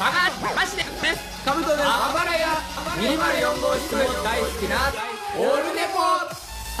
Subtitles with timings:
[0.00, 0.82] 高橋マジで
[1.44, 2.56] カブトですあばらや
[2.96, 4.90] 204号室も大好きな
[5.36, 6.00] オールネポ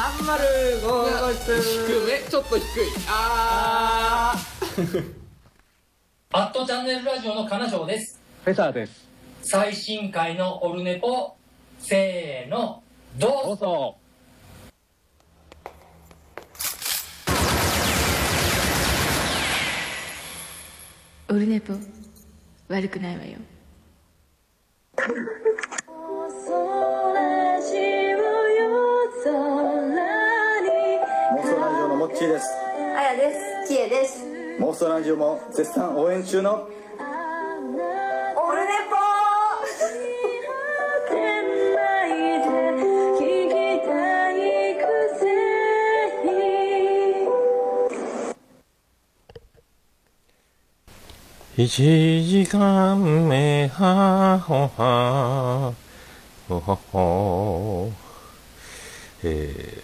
[0.00, 2.64] 305号室低めちょっと低い
[3.10, 4.34] あ
[6.32, 8.18] アットチャンネルラジオの金賞です。
[8.42, 9.06] フェザーです。
[9.42, 11.36] 最新回のオルネポ、
[11.78, 12.82] せーの、
[13.18, 13.96] どうぞ。
[21.28, 21.74] オルネポ
[22.70, 23.36] 悪くないわよ
[24.96, 25.02] 妄
[26.38, 26.54] 想
[27.26, 27.76] ラジ
[31.82, 32.46] オのモッチーです
[32.96, 33.34] あやで
[33.66, 33.72] す。
[33.72, 34.24] きえです。
[34.60, 36.68] 妄想ラジオも絶賛応援中の
[51.56, 55.74] 一時間目はほは
[56.48, 57.92] ほはほ
[59.24, 59.82] え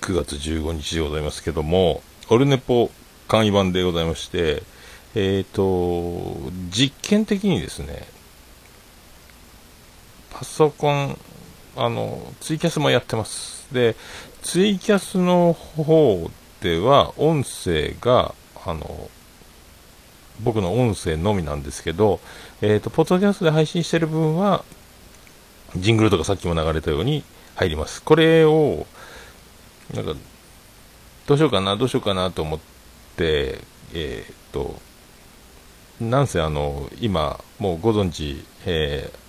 [0.00, 2.90] ー、9月15日でございますけども、オルネポ
[3.28, 4.64] 簡易版でございまして、
[5.14, 8.08] えーと、実験的にですね、
[10.30, 11.16] パソコン、
[11.76, 13.72] あの、ツイキャスもやってます。
[13.72, 13.94] で、
[14.42, 16.28] ツイキャスの方
[16.60, 18.34] では音声が、
[18.66, 19.08] あの、
[20.42, 22.20] 僕の音声のみなんですけど、
[22.62, 24.64] えっ、と、ポッドキャストで配信してる分は、
[25.76, 27.24] ジングルとかさっきも流れたように
[27.54, 28.02] 入ります。
[28.02, 28.86] これを、
[29.94, 30.14] なんか、
[31.26, 32.60] どうしようかな、どうしようかなと思っ
[33.16, 33.60] て、
[33.94, 34.80] えっ、と、
[36.00, 39.20] なんせあの、今、もうご存知、えー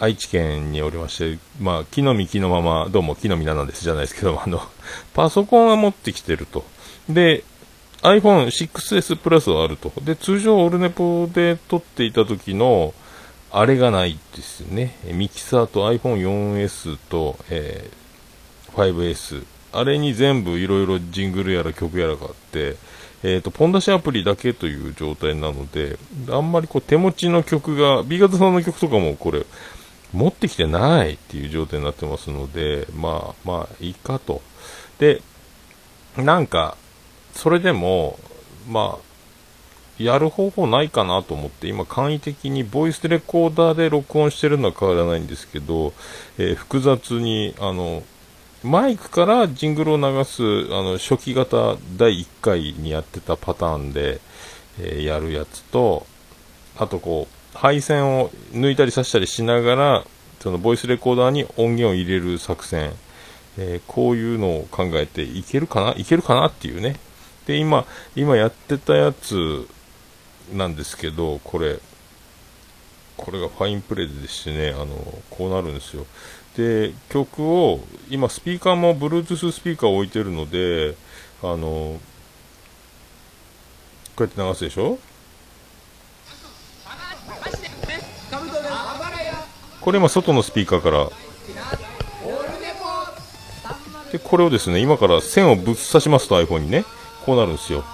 [0.00, 4.60] 愛知県におりまして、まあ、木の実木のまま、どうも木の実なんですじゃないですけど、あの、
[5.14, 6.64] パソコンは持ってきてると。
[7.08, 7.44] で、
[8.02, 9.92] iPhone6S プラスはあると。
[10.02, 12.94] で、通常オルネポで撮っていた時の、
[13.50, 14.96] あれがないですね。
[15.12, 17.98] ミキサーと iPhone4S と、えー
[18.78, 19.44] 5S。
[19.72, 22.76] あれに全部いろいろジングルやら曲やらがあって、
[23.22, 25.98] えっ、と、ポン出しアプリだけという状態なので、
[26.30, 29.44] あんまりこう手持ちの曲が、B 型さんの曲とかもこれ、
[30.12, 34.40] 持ってきてないっていう状態になってますので、まあまあいいかと。
[34.98, 35.20] で、
[36.16, 36.76] なんか、
[37.38, 38.18] それでも、
[38.68, 45.92] まあ、やる方法ないかなと思って、今簡易的にボイスレコーダーで録音してるのは変わらないんですけど、
[46.36, 48.02] えー複雑に、あの、
[48.64, 54.20] マイクからジングルを流す、あの、初期型第1回にやってたパターンで、
[54.80, 56.08] えーやるやつと、
[56.76, 60.04] あとこう、配線を抜いたり刺したりしながら、
[60.40, 62.94] そのボイスレコーダーに音源を入れる作戦、
[63.58, 66.96] えーこういうのを考えていけるかないけるかなっていうね。
[67.48, 69.66] で、今、今やってたやつ
[70.52, 71.78] なんですけど、これ、
[73.16, 74.88] これがファインプレーでしてね、あの、
[75.30, 76.04] こうなるんですよ。
[76.58, 80.94] で、曲を、今スピーカーも Bluetooth スピーカーを置いてるので、
[81.42, 81.98] あの、
[84.14, 84.98] こうやって流すでしょ？
[89.80, 91.08] これ今外のスピーカーから、
[94.12, 96.84] で、これをですね、今から線をぶっ刺しますと iPhone にね、
[97.28, 97.84] こうなるんですよ。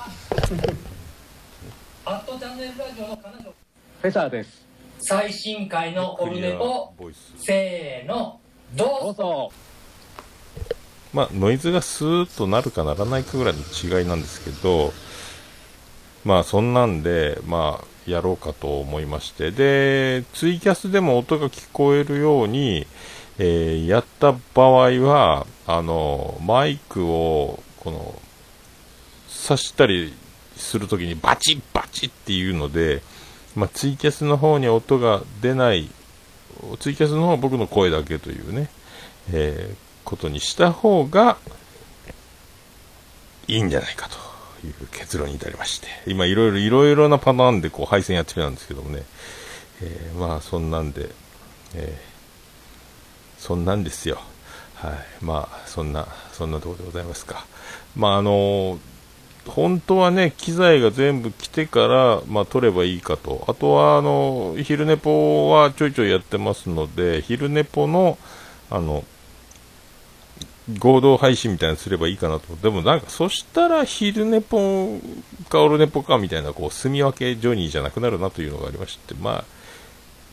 [2.05, 3.53] アットチャンネルラジオの金賞。
[4.01, 4.65] フェザーです。
[5.01, 7.33] 最新回のオルネポ、ボイス。
[7.39, 8.39] せーの、
[8.77, 9.01] どうぞ。
[9.03, 9.53] どうぞ。
[11.13, 14.93] まあ、ノイズがスーッとなるかならないかぐらいの違いなんですけど、
[16.25, 22.87] まあ、そんなんで、まあ、やろうかと思いまして、で、ツイキャスでも音が聞こえるように、
[23.39, 28.15] えーやった場合は、あの、マイクを、この、
[29.47, 30.15] 刺したり
[30.57, 33.03] するときにバチッバチッっていうので、
[33.55, 35.91] まあ、ツイキャスの方に音が出ない、
[36.81, 38.71] ツイキャスの方は僕の声だけというね、
[39.33, 41.39] えーことにした方が
[43.49, 44.07] いいんじゃないか
[44.61, 49.03] という結論に至りまして、今いろいろいろいろなパターンでこう配線やってみたんですけどもね、
[49.81, 51.09] えーまあそんなんで、
[51.75, 52.15] えー
[53.41, 54.19] そんなんですよ。
[54.75, 55.25] はい。
[55.25, 57.47] まあそんな、そんなところでございますか。
[57.95, 58.79] まああの
[59.47, 63.45] 本当はね、機材が全部来てから、まあ、撮ればいいかと。
[63.49, 68.19] あとは、あの、昼寝ぽはちょいちょいやってますので、昼寝ぽの、
[68.71, 69.05] あの、
[70.79, 72.57] 合同配信みたいなのすればいいかなと。
[72.57, 74.99] でもなんか、そしたら昼寝ぽ
[75.51, 79.45] かオルネポかみたいな、こう、住み分けジョニーじゃなくなるなというのがありまして、まあ、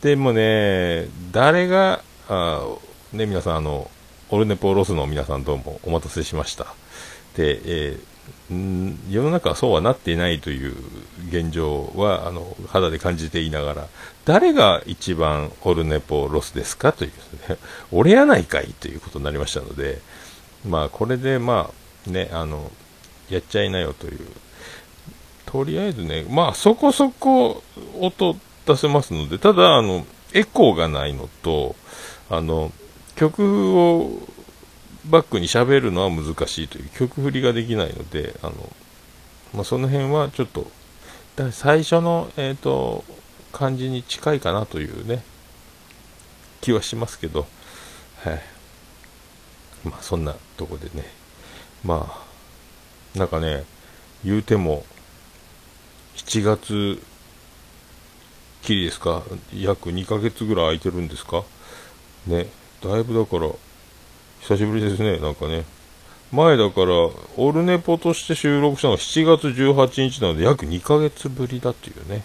[0.00, 2.66] でもね、誰が、あ
[3.12, 3.90] ね、皆さん、あの、
[4.30, 6.74] オルネポロスの皆さんどうもお待たせしました。
[7.34, 8.12] て、えー
[9.10, 10.74] 世の中はそうはなっていないという
[11.28, 13.88] 現状はあの肌で感じていながら
[14.24, 17.10] 誰が一番オルネポロスですかという、
[17.50, 17.56] ね、
[17.90, 20.00] 俺やないかいということになりましたので、
[20.68, 21.70] まあ、これで、ま
[22.06, 22.70] あね、あの
[23.30, 24.18] やっちゃいなよという。
[25.46, 27.62] とりあえずね、まあ、そこそこ
[28.00, 31.76] 音出せますのでただあのエコーがないのと
[32.30, 32.72] あの
[33.16, 34.18] 曲を
[35.06, 38.52] バックに喋るのは難しいという曲振りができないので、あの
[39.54, 40.70] まあ、その辺はちょっと、
[41.50, 43.04] 最初の、えーと、
[43.52, 45.22] 感じに近いかなというね、
[46.60, 47.46] 気はしますけど、
[48.24, 48.40] はい。
[49.84, 51.06] まあそんなとこでね、
[51.84, 52.06] ま
[53.14, 53.64] あ、なんかね、
[54.24, 54.84] 言うても、
[56.16, 57.02] 7月
[58.62, 59.22] きりですか、
[59.54, 61.44] 約2ヶ月ぐらい空いてるんですか、
[62.26, 62.46] ね、
[62.82, 63.50] だいぶだから、
[64.42, 65.64] 久しぶりですね、なんかね。
[66.32, 66.86] 前だから、
[67.36, 72.24] オルネポとして収録したのが7月18日なので、約2ヶ月ぶりだっていうね。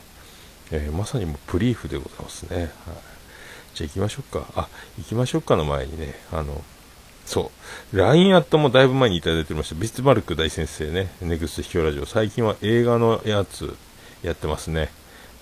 [0.72, 2.58] えー、まさにもうプリーフでございますね。
[2.58, 2.68] はい、
[3.76, 4.48] じゃあ行きましょうか。
[4.56, 4.68] あ、
[4.98, 6.64] 行きましょうかの前にね、あの、
[7.28, 7.52] そ
[7.94, 7.98] う。
[7.98, 9.76] LINE アットもだいぶ前にいただいておりました。
[9.76, 11.12] ビスマルク大先生ね。
[11.22, 12.08] ネクスト秘境ラジオ。
[12.08, 13.78] 最近は映画のやつ
[14.24, 14.90] やってますね。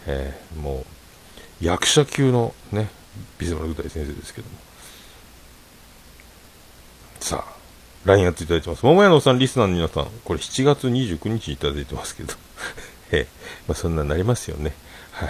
[0.08, 0.86] えー、も
[1.62, 2.90] う、役者級のね、
[3.38, 4.65] ビスマルク大先生ですけども。
[7.26, 7.56] さあ、
[8.06, 8.86] LINE やっていただいてます。
[8.86, 12.36] 桃屋のおさん、リスナーの皆さん、これ7月29日いただいてますけど、
[13.12, 13.26] え
[13.68, 14.76] まあ、そんなになりますよね。
[15.12, 15.30] はい。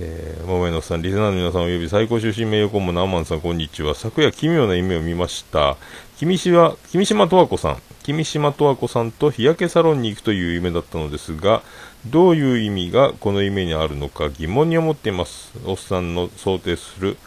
[0.00, 3.94] えー、桃屋のおさん、リスナーの皆さんおよび最高出身名誉顧問のアマンさん、こんにちは。
[3.94, 5.76] 昨夜、奇妙な夢を見ました。
[6.16, 11.62] 君島、君島十和子さん、君島十和子さんと日焼けサロンに行くという夢だったのですが、
[12.06, 15.52] どういう意味がこの夢にあるのか疑問に思っています。
[15.66, 17.18] おっさんの想定する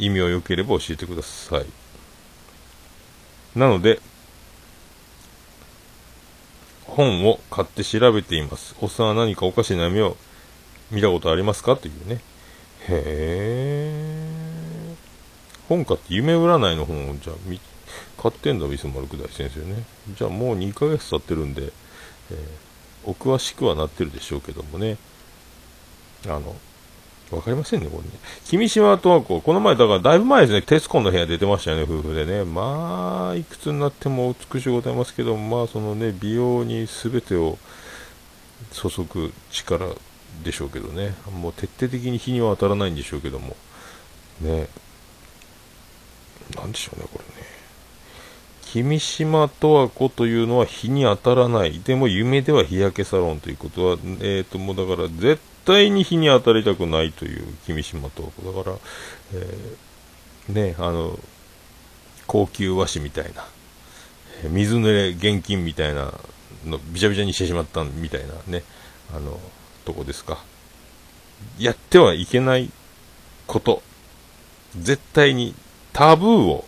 [0.00, 1.81] 意味をよければ教えてください。
[3.54, 4.00] なので、
[6.86, 8.74] 本を買って調べています。
[8.80, 10.16] おっさんは何かおかしな夢を
[10.90, 11.76] 見たことありますか？
[11.76, 12.20] というね。
[12.88, 14.96] へー。
[15.68, 17.36] 本買って夢占いの本をじゃあ
[18.20, 19.84] 買ってんだ、ビスマルク大先生ね。
[20.16, 21.72] じゃあもう2ヶ月経ってるんで、
[22.30, 24.98] えー、お詳しくはなってるでしょうけどもね。
[26.26, 26.56] あの、
[27.36, 28.10] わかりませんね、これね。
[28.44, 32.44] 君島とはこう、この前、だからだいぶ前ですね、徹子の部屋出てましたよね、夫婦でね。
[32.44, 37.58] まあ、いくつになっても美しいございますけど、まあ、そのね、美容に全てを
[38.72, 39.94] 注ぐ力
[40.44, 41.14] でしょうけどね。
[41.32, 43.56] もう徹底的に日には当たらないんでしょうけども。
[44.40, 44.68] ね。
[46.56, 47.52] なんでしょうね、これね。
[48.72, 51.80] 君島十和子というのは日に当たらない。
[51.80, 58.76] でも夢では日焼けサロンということは、えっ、ー、と、もうだから絶対に日に当たりたくないという君島とだから、
[59.34, 61.18] えー、ねあの
[62.26, 63.44] 高級和紙みたいな
[64.50, 66.12] 水濡れ現金みたいな
[66.64, 68.62] のびちゃびちゃにしてしまったみたいなね
[69.14, 69.38] あの
[69.84, 70.38] とこですか。
[71.58, 72.70] やってはいけない
[73.46, 73.82] こと。
[74.78, 75.54] 絶対に
[75.92, 76.64] タブーを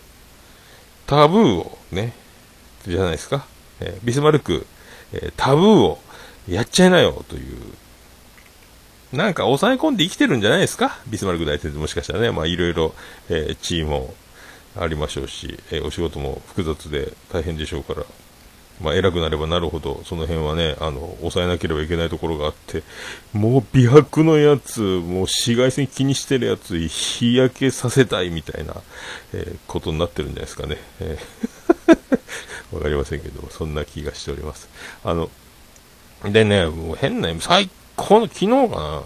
[1.07, 2.13] タブーをね
[2.85, 3.47] じゃないですか、
[3.79, 4.67] えー、ビスマルク、
[5.13, 5.99] えー、タブーを
[6.47, 7.57] やっちゃいなよという
[9.13, 10.97] なんか抑え込んで生きてるんじゃないですか？
[11.07, 12.93] ビスマルク大先生もしかしたらね、まあいろいろ、
[13.29, 14.13] えー、チームも
[14.77, 18.03] ありましょうし、えー、お仕事も複雑で大変でしょうから、
[18.81, 22.83] まあ偉くなればなるほど、その辺はね、あの、抑えなければいけないところがあって、
[23.31, 28.73] もう美白のやつ、もう紫外線気にしてるやつ、日焼けさせたいみたいな、
[29.33, 30.77] えー、ことになってるんじゃないですかね。
[30.99, 34.67] えー、 わかりませんけど、そんな気がしております。
[35.05, 35.29] あの、
[36.25, 39.01] でね、もう変な、最この、昨日かな？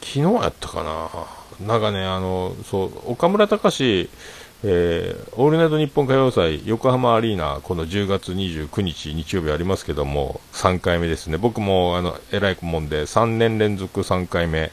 [0.00, 1.66] 昨日やったかな？
[1.66, 4.10] なんかね、あの、そう、岡村隆史、
[4.62, 11.38] えー、オールナイトニッポン歌謡祭横浜アリーナ、この10月29日日曜日ありますけども、3回目ですね。
[11.38, 14.70] 僕も、あの、偉いもんで、3年連続3回目、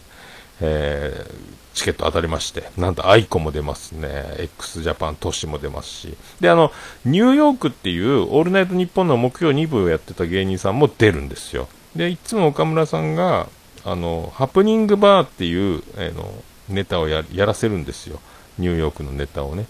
[0.61, 1.25] え、
[1.73, 6.71] チケット当たりまして、なんと aiko も出ますね、x ジャパン都市も出ますし、で、あの、
[7.05, 11.67] ニューヨークっていう、オールナイトニッポンの木曜2部をやってた芸人さんも出るんですよ。
[11.95, 13.47] で、いつも岡村さんが、
[13.85, 16.31] あの、ハプニングバーっていう、えー、の、
[16.69, 18.19] ネタをやらせるんですよ。
[18.57, 19.65] ニューヨークのネタをね。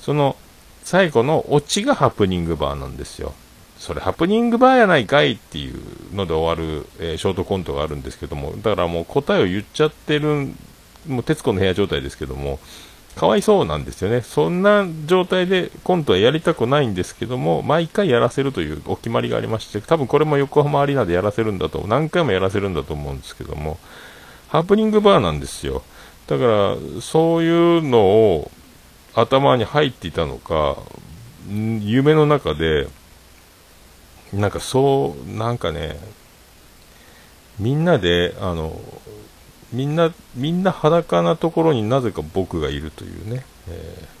[0.00, 0.36] その、
[0.84, 3.34] 最後のオチがハプニングバーなんですよ。
[3.78, 10.58] それハプニングバーやないかいっていうので終わる、えー、ショートコントがあるんですけども、だからもう答えを言っちゃってるん
[11.08, 12.60] もう徹子の部屋状態ですけども、
[13.16, 14.20] かわいそうなんですよね。
[14.20, 23.78] そんな状態でコントはやりたくないんですけども、毎回やらせるというお決まりがありまして、多分これも横浜アリーナでやらせるんだと、何回もやらせるんだと思うんですけども、
[24.48, 25.82] ハプニングバーなんですよ。
[26.28, 28.50] だから、そういうのを
[29.14, 30.76] 頭に入っていたのか、
[31.48, 32.86] 夢の中で、
[34.32, 35.98] なんかそう、なんかね、
[37.58, 38.78] みんなで、あの、
[39.72, 44.18] みんな、みんな裸なところになぜか僕がいるというね、えー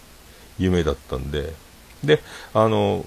[0.60, 1.52] 夢だったんで、
[2.02, 2.20] で、
[2.52, 3.04] あの、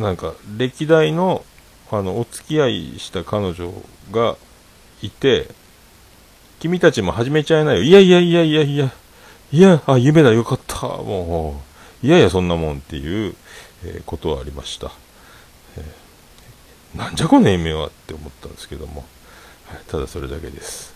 [0.00, 1.44] なんか、歴代の、
[1.92, 3.72] あの、お付き合いした彼女
[4.10, 4.36] が
[5.00, 5.46] いて、
[6.58, 7.82] 君たちも始めちゃいないよ。
[7.84, 8.92] いやいやいやいやいや、
[9.52, 10.88] いや、あ、夢だ、よかった。
[10.88, 11.62] も
[12.02, 13.36] う、いやいや、そんなもんっていう、
[13.84, 14.90] えーことはありました。
[15.78, 19.04] えーなんじゃこの夢はって思ったんですけども、
[19.86, 20.95] ただそれだけです。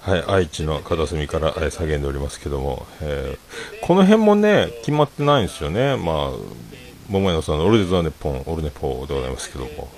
[0.00, 5.96] はい、愛知の片隅から、え叫んでおりますけども、えーこの辺もね、決まってないんですよね。
[5.96, 6.30] まあ、
[7.08, 9.88] 桃屋さんのオルデザネポン、オルネポでございますけども。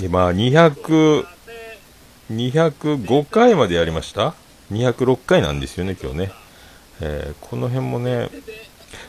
[0.00, 1.24] で、まあ、200、
[2.32, 4.34] 205回までやりました
[4.72, 6.32] ?206 回なんですよね、今日ね。
[7.00, 8.30] えーこの辺もね、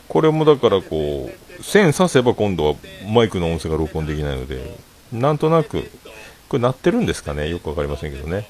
[0.08, 2.74] これもだからこう、線刺せば今度は
[3.12, 4.78] マイクの音声が録音できないので、
[5.12, 5.90] なんとなく、
[6.48, 8.48] これ鳴ってるんですかねよくわかりませんけどね。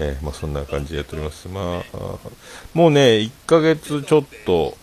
[0.00, 1.48] えーまあ、そんな感じでやっております。
[1.48, 2.18] まあ、
[2.74, 4.76] もうね、1ヶ月ちょっと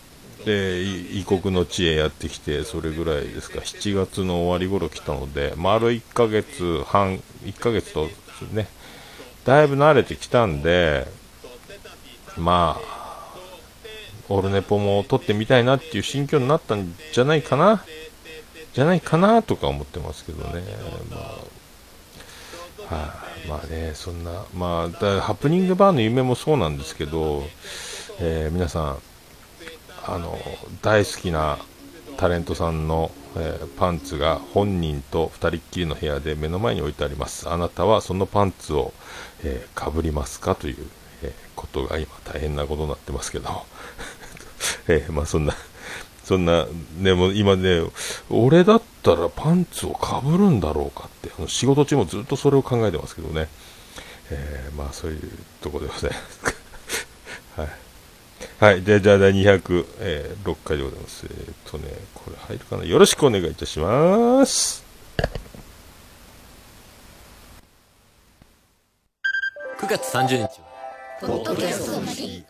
[0.45, 8.09] で異国の地へやってきて、それぐらいですか、7月の終わり頃来たので、丸1ヶ月半、1ヶ月と
[8.51, 8.67] ね、
[9.45, 11.07] だいぶ慣れてきたんで、
[12.37, 13.35] まあ、
[14.29, 17.83] オルネポも撮ってみたいなっていう心境になったんじゃないかな、
[18.73, 20.63] じゃないかなとか思ってますけどね。
[21.11, 21.51] まあ
[22.95, 27.43] はい、まあね、そんな、まあ、ハプニングバーの夢もそうなんですけど、
[28.19, 28.97] えー皆さん、
[30.05, 30.37] あの、
[30.81, 31.57] 大好きな
[32.17, 37.49] タレントさんの、えーパンツが本人と二人っきりの部屋で目の前に置いてあります。
[37.49, 38.93] あなたはそのパンツを、
[39.43, 40.75] えー、かぶりますかという、
[41.23, 43.65] えことが今大変なことになってますけど、
[44.87, 45.55] えまあそんな、
[46.31, 46.65] そんな、
[46.99, 47.81] ね、もう今ね、
[48.29, 53.49] 俺だったらパンツをかぶるんだろうかって、あの仕事中もずっとそれを考えてますけどね。
[54.29, 56.39] えーまあそういうところでございます。
[57.59, 57.69] はい。
[58.59, 58.81] はい。
[58.81, 61.25] で、じゃあ第206、えー6回でございます。
[61.25, 62.85] えーっとね、これ入るかな？
[62.85, 64.85] よろしくお願いいたします。
[69.81, 70.61] 9月30日
[71.25, 72.45] は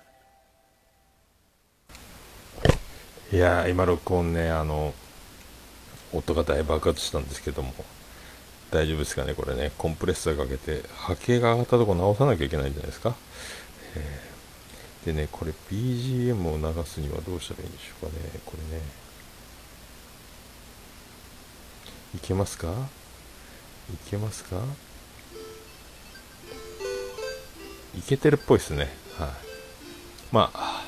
[3.31, 4.93] いや、今録音ね、あの、
[6.11, 7.73] 音が大爆発したんですけども、
[8.71, 13.15] 大丈夫ですかね、これね、コンプレッサーかけて、波形が上がったとこ直さなきゃいけないんじゃないですか。
[13.95, 14.31] えー
[15.01, 18.83] でね、これ BGM を流すにはどうしたらいいんでしょうかね、これね。
[22.15, 22.67] いけますか？
[23.91, 24.57] いけますか？
[27.97, 28.95] いけてるっぽいですね。
[29.17, 29.29] はい。
[30.31, 30.80] まあ、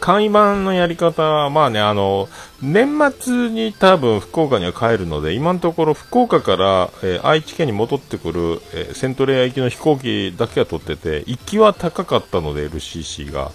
[0.00, 2.28] 簡易版のやり方は、まあね、あの、
[2.62, 13.52] 年末に多分福岡には帰るので、今のところ福岡から、えー愛知県に戻ってくる、えーセントレア行きの飛行機だけは取ってて、行きは高かったので、LCC が。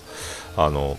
[0.57, 0.97] あの、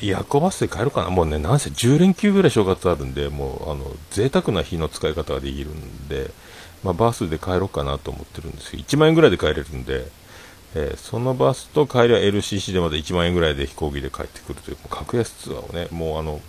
[0.00, 6.30] 夜行バスで帰るかなもうね、なんせ10連休ぐらい正月あるんで、もう、あの、贅沢な日の使い方ができるんで、
[6.84, 10.06] まあ、バスで帰ろうかなと思ってるんですけど、1万円ぐらいで帰れるんで、
[10.74, 16.40] えーそのバスと帰りは LCC でまた1万円ぐらいで飛行機で帰ってくるという、格安ツアーをね、もうあの、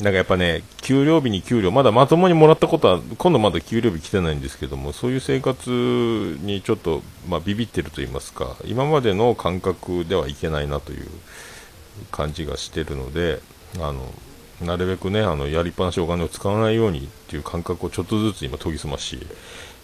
[0.00, 5.70] なんかやっぱね、給料日に給料、まだまともにもらったことは、今度まだ給料日来てないんですけども、そういう生活
[6.40, 11.06] にちょっと、まあ、ビビってると言いますか、今までの感覚ではいけないなという
[12.10, 13.40] 感じがしてるので、
[13.78, 14.10] あの、
[14.62, 19.18] なるべくね、あの、やりっぱなしお金を使わないようにっていう感覚をちょっとずつ今研ぎ澄まし、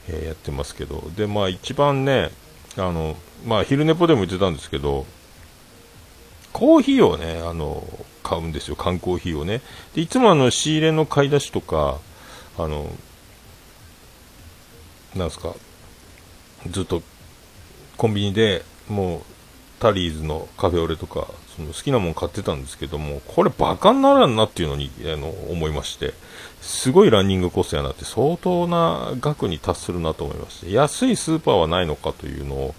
[0.09, 2.31] えーやってますけど、で、まあ一番ね、
[2.79, 5.07] あの、まあ昼寝ぽでも言ってたんですけど、
[6.53, 7.87] コーヒーをね、あの、
[8.23, 9.61] 買うんですよ、缶コーヒーをね。
[9.95, 11.99] で、いつもあの、仕入れの買い出しとか、
[12.59, 12.91] あの、
[15.15, 15.55] なんすか、
[16.71, 17.03] ずっと
[17.97, 19.23] コンビニでもう、
[19.79, 26.15] タリーズのカフェオレとか、その好きなもん買ってたんですけども、これバカにならんなっていうのに、あの、思いまして、
[26.67, 32.75] すごいランニングコストやなって、相当な額に達するなと思いまして、安いスーパーはないのかというのを、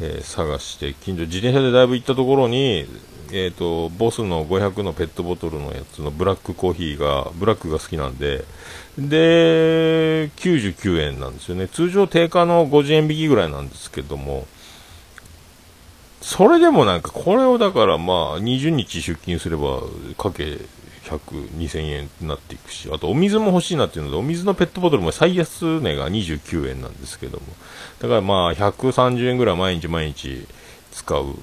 [0.00, 2.86] えー探して、近所自転車でだいぶ行ったところに、
[3.32, 8.44] えっ、と、ボスの500のペットボトルのやつのブラックコーヒーが、ブラックが好きなんで、
[8.98, 11.66] で、99円なんですよね。
[11.66, 14.46] 通常定価の50円引きぐらいなんですけども、
[16.20, 19.80] それでもなんか、これをだからまあ、20日出勤すれば、
[20.18, 20.58] かけ
[21.10, 27.46] 100、2000円になっていくし、あとお水も欲しいなっていうので、お水のペットボトルも最安値が29円なんですけども、
[27.98, 30.46] だからまあ、130円ぐらい毎日毎日
[30.92, 31.34] 使う。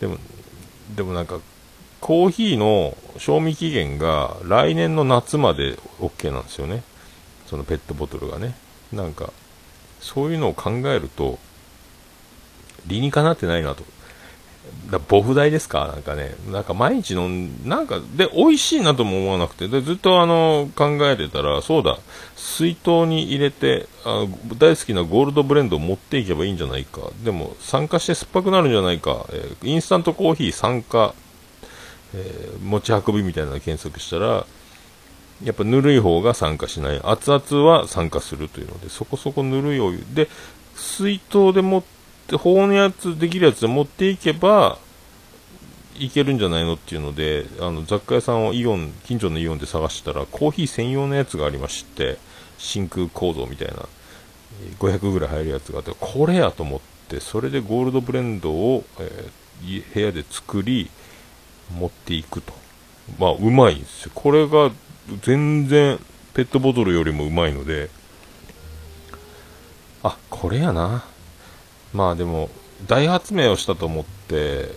[0.00, 0.16] でも、
[0.94, 1.38] でもなんか、
[2.00, 6.82] コーヒーの賞味期限が来年の夏まで OK なんですよね。
[7.46, 8.54] そのペットボトルがね。
[8.92, 9.32] なんか、
[10.00, 11.38] そういうのを考えると、
[12.86, 13.82] 理にかなってないなと。
[14.90, 15.88] だボフ代ですか？
[15.88, 21.98] なんかね、なんか毎日飲ん、なんか、で、美味しいなとも思わなくて、で、ずっとあの、考えてたら、そうだ、
[22.36, 24.26] 水筒に入れて、あ
[24.58, 27.00] 大好きなゴールドブレンドを持っていけばいいんじゃないか。
[27.24, 29.26] でも、酸化して酸っぱくなるんじゃないか。
[29.30, 31.14] えーインスタントコーヒー酸化、
[32.14, 34.46] えー持ち運びみたいなの検索したら、
[35.42, 37.00] やっぱぬるい方が酸化しない。
[37.02, 40.04] 熱々は酸化するというので、そこそこぬるいお湯。
[40.14, 40.28] で、
[40.76, 41.95] 水筒で持って、
[42.26, 44.78] って保温やつできるやつで持っていけば、
[45.98, 52.18] いけるんじゃないのっていうので、あの、雑貨屋さんをイオン、近所のイオンで探したら、コーヒー専用のやつがありまして、
[52.58, 53.86] 真空構造みたいな、
[54.78, 59.46] 500ぐらい入るやつがあって、これやと思って、それでゴールドブレンドを、えー
[59.94, 60.90] 部屋で作り、
[61.74, 62.52] 持っていくと。
[63.18, 64.12] まあ、うまいんですよ。
[64.14, 64.70] これが
[65.22, 65.98] 全然
[66.34, 67.88] ペットボトルよりもうまいので、
[70.02, 71.04] あ、これやな。
[71.96, 72.50] まあでも、
[72.86, 74.68] 大発明をしたと思って、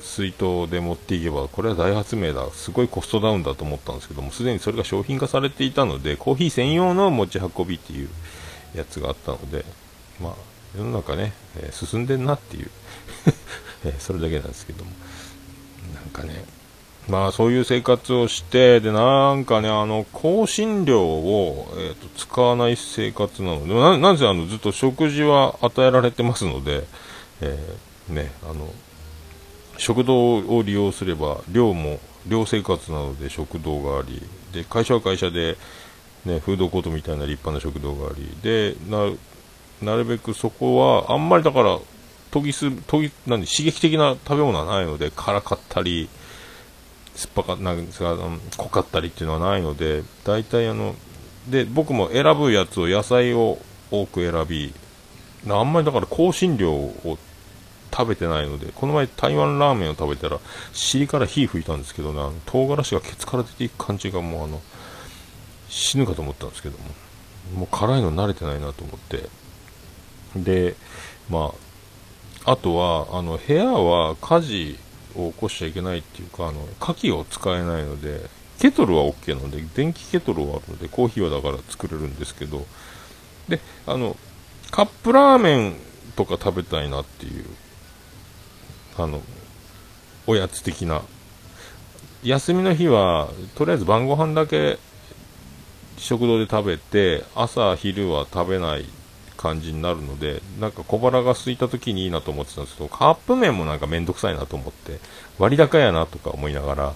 [0.00, 2.50] 水筒で持っていけば、これは大発明だ。
[2.50, 8.08] すごいコストダウンだと思ったんですけども、すでにそれが商品化されていたので、コーヒー専用の持ち運びっていう
[8.74, 9.66] やつがあったので、
[10.18, 10.34] まあ、
[10.76, 12.70] 世の中ね、えー進んでんなっていう、
[13.84, 14.90] えーそれだけなんですけども。
[15.94, 16.44] なんかね、
[17.08, 26.84] まあそういう生活をして、で、なんかね、あの、香辛料を、えーと使わない生活なので、ななんせあの、ずっと食事は与えられてますので、
[27.40, 28.72] えーね、あの、
[29.78, 34.22] 食堂を利用すれば、寮も、寮生活なので食堂があり、
[34.52, 35.56] で、会社は会社で、
[36.24, 39.10] ね、フードコートみたいな立派な食堂があり、で、な、
[39.82, 41.78] なるべくそこは、あんまりだから、
[42.32, 46.08] 研ぎす、研ぎ、何、刺激的な食べ物はないので、辛かったり、
[47.22, 48.16] 酸っぱかなんですか、
[48.56, 50.96] 濃かったりっていうのはないので、大体あの、
[51.48, 53.58] で、僕も選ぶやつを野菜を
[53.90, 54.74] 多く選び、
[55.48, 57.18] あんまりだから香辛料を
[57.92, 60.40] 食べてないので、この前台湾ラーメンを食べたら、
[60.72, 64.60] 尻から火吹いたんですけどね、唐辛子がケツから出ていく感じがもうあの、
[65.68, 66.84] 死ぬかと思ったんですけども、
[67.60, 69.28] もう辛いの慣れてないなと思って、
[70.36, 70.74] で、
[71.30, 71.52] ま
[72.44, 74.78] あ、あとは、あの、部屋は火事
[75.16, 82.64] を起こしちゃいけないっていうか、あの、火器を使えないので、ケトルは OK なので、電気ケトルはあるので、コーヒーはだから作れるんですけど、
[83.48, 84.16] で、あの、
[84.70, 85.76] カップラーメン
[86.16, 87.44] とか食べたいなっていう、
[88.96, 89.20] あの、
[90.26, 91.02] おやつ的な。
[92.22, 94.78] 休みの日は、とりあえず晩ご飯だけ
[95.96, 98.86] 食堂で食べて、朝、昼は食べない
[99.42, 105.00] 感じになるので、なんか小腹が空いた時にいいなと思ってたんですけど、カップ麺もなんかめんどくさいなと思って、
[105.38, 106.94] 割高やなとか思いながら、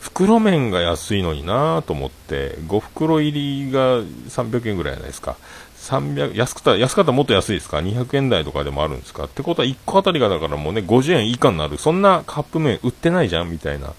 [0.00, 5.36] 袋麺が安いのになと思って、5袋入りが300円ぐらいじゃないですか。
[5.78, 9.24] 300、安くた、安かったらもっと安いですか ?200 円台とかでもあるんですか？
[9.24, 11.78] ってことは1個あたりがだからもうね、50円以下になる。
[11.78, 13.92] そんなカップ麺売ってないじゃんみたいな。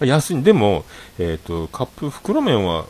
[0.00, 0.42] 安い。
[0.42, 0.84] でも、
[1.18, 2.86] えっ、と、カップ、袋麺は、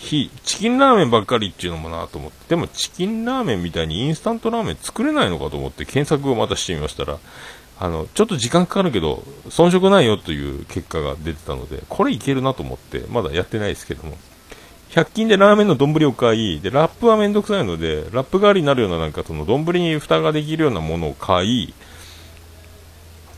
[0.00, 2.36] チキンラーメンばっかりっていうのもなと思って。
[2.48, 7.18] でも、チキンラーメンみたいにインスタントラーメン作れないのかと思って検索をまたしてみましたら、
[7.80, 14.16] あの、ちょっと時間かかるけど、遜色ないよという結果が出てたので、これいけるなと思って、まだやってないですけども。
[14.90, 21.74] 100均でラーメンの丼を買い、で、ラップはめんどくさいので、ラップ代わりになるようななんかその丼に蓋ができるようなものを買い、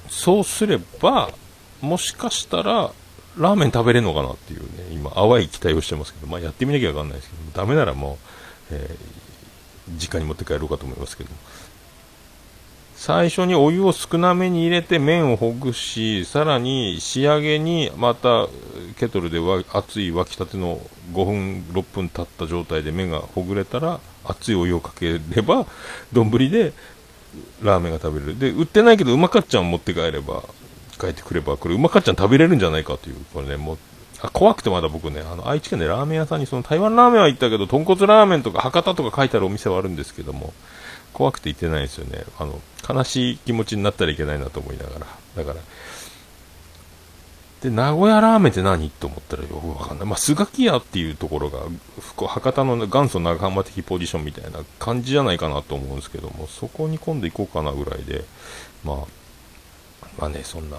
[0.08, 1.30] そうすれば、
[1.80, 2.92] もしかしたら、
[3.38, 8.18] ラーメン食べれるのかなっていうね、今、淡い期待をしてますけど、まあやってみなきゃわかんないですけど、ダメならも
[8.70, 11.30] う、えー、実家に持って帰ろうかと思いますけど。
[13.00, 18.46] 最初にお湯を少なめに入れて麺をほぐし、さらに仕上げにまた
[18.98, 20.78] ケトルでわ熱い沸きたての
[21.14, 25.66] 5分、6分経った状態で麺がほぐれたら熱いお湯をかければ
[26.12, 26.74] 丼で
[27.62, 28.38] ラーメンが食べれる。
[28.38, 30.44] で、売ってないけどうまかっちゃん持って帰れば、
[31.00, 33.78] 帰ってくれば、これうまかっちゃん食べれるんじゃないかという、これね、もう、
[34.32, 40.52] 怖くてまだ僕ね、あの、愛知県でラーメン屋さんにその台湾ラーメンは行ったけど、豚骨ラーメンとか博多とか書いてあるお店はあるんですけども、
[41.12, 42.24] 怖くて行ってないんですよね。
[42.38, 45.06] あの、悲しい気持ちになったらいけないなと思いながら。
[45.36, 45.60] だから、
[47.62, 48.88] で、名古屋ラーメンって何？
[48.90, 50.06] と思ったらよくわかんない。
[50.06, 51.60] まあ、スガキ屋っていうところが、
[52.26, 58.24] 博多の元祖長浜的ポジションみたいな感じじゃないかなと思うんですけども、そこに今度行こうかなぐらいで、
[58.84, 58.96] まあ、
[60.18, 60.78] まあね、そんな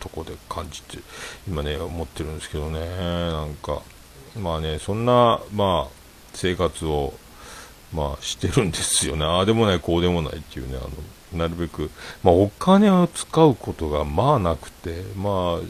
[0.00, 0.98] とこで感じて、
[1.46, 3.82] 今ね、思ってるんですけどね、なんか、
[4.38, 5.92] まあね、そんな、まあ、
[6.32, 7.14] 生活を、
[7.92, 9.24] まあ、してるんですよね。
[9.24, 11.90] ああでもない、こうでもないっていうね、あの、なるべく、
[12.22, 15.66] まあ、お金を使うことが、まあなくて、まあ、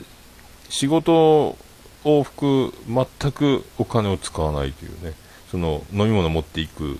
[0.68, 1.56] 仕事
[2.04, 5.14] 往復、全くお金を使わないというね、
[5.50, 6.98] その、飲み物持っていく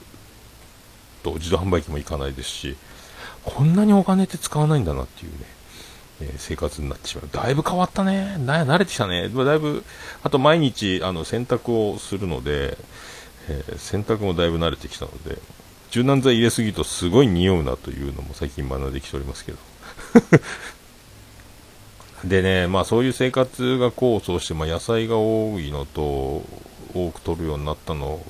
[1.22, 2.76] と、自動販売機も行かないですし、
[3.44, 5.38] こんなにお金って使わないんだなっていうね、
[6.20, 7.28] え生活になってしまう。
[7.32, 8.36] だいぶ変わったね。
[8.38, 9.28] 慣れてきたね。
[9.28, 9.84] だいぶ、
[10.22, 12.76] あと毎日、あの、洗濯をするので、
[13.48, 15.38] えー洗濯もだいぶ慣れてきたので、
[15.90, 19.58] 柔軟剤入れすぎるとすごい匂うなというのも最近学んできておりますけど。
[22.24, 26.44] でね、まあそういう生活が功を奏して、まあ野菜が多いのと、
[26.94, 28.20] 多く取るようになったの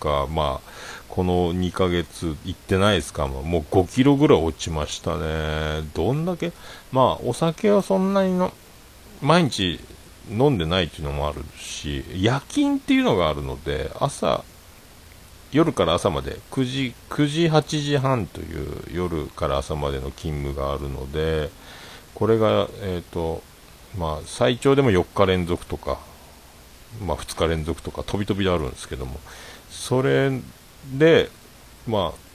[0.00, 0.70] が、まあ、
[1.16, 5.80] この2ヶ月行ってないですか、もう5キロぐらい落ちましたね。
[5.94, 6.52] どんだけ、
[6.92, 8.52] まあお酒はそんなにの、
[9.22, 9.80] 毎日
[10.30, 14.44] 飲んでないっていうのもあるし、夜勤っていうのがあるので、朝、
[15.52, 21.48] 夜から朝まで、9時、9時、8時半という夜から朝までの勤務があるので、
[22.14, 23.42] これが、えっ、と、
[23.96, 25.98] まあ、最長でも4日連続とか、
[27.02, 29.18] まあ、2日連続とか、飛び飛びであるんですけども、
[29.70, 30.30] それ
[30.92, 31.30] で、
[31.86, 32.26] まあ、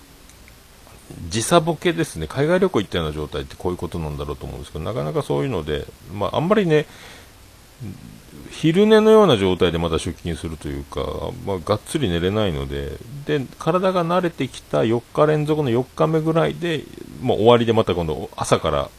[1.29, 6.85] 時差ボケですね、海外旅行行ったような状態ってこういうことなんだろうと思うんですけど、なかなかそういうので、まあ、あんまりね、
[8.51, 11.01] 昼寝のような状態でまた出勤するというか、
[11.45, 16.83] まあ、がっつり寝れないので、で、体が慣れてきた4日連続の4日目ぐらいで、
[17.21, 18.89] もう終わりでまた今度朝から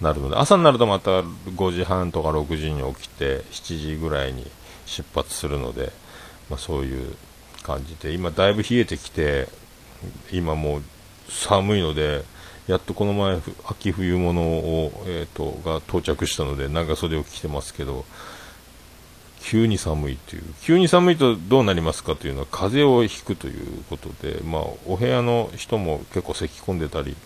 [0.00, 4.46] なるので、朝になるとまた5時半とか6時に起きて、7時ぐらいに
[4.86, 5.92] 出発するので、
[6.48, 7.14] まあ、そういう
[7.70, 9.48] 感じで、今だいぶ冷えてきて、
[10.32, 10.82] 今もう
[11.28, 12.24] 寒いので、
[12.66, 18.04] やっとこの前、秋冬物を、えー、とが到着したので、長袖を着てますけど、
[19.42, 27.16] 急に寒いという、急に寒いとどうなりますかというのは、風邪をひくということで、まあ、お部屋の人も結構咳き込んでたり、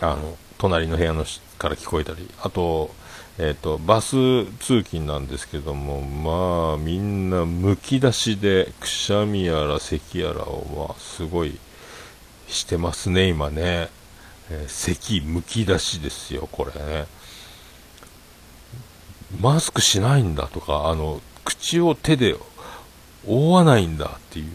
[0.00, 1.24] あの、隣の部屋の
[1.58, 2.90] から聞こえたり、あと、
[3.38, 4.16] えっ、と、バス
[4.58, 11.56] 通勤なんですけども、まあ、みんなむき出しで、くしゃみやら咳やらを、まあ、すごい
[12.48, 13.90] してますね、今ね。
[14.50, 17.06] えー咳むき出しですよ、これね。
[19.40, 22.34] マスクしないんだとか、あの、口を手で
[23.26, 24.48] 覆わないんだってい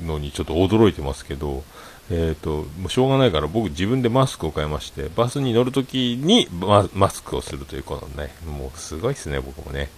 [0.00, 1.64] うのにちょっと驚いてますけど、
[2.10, 9.88] えっ、と、もうしょうがないから僕自分でマスクを買いまして、バスに乗るときにママスクをするということね、もうすごいですね、僕もね。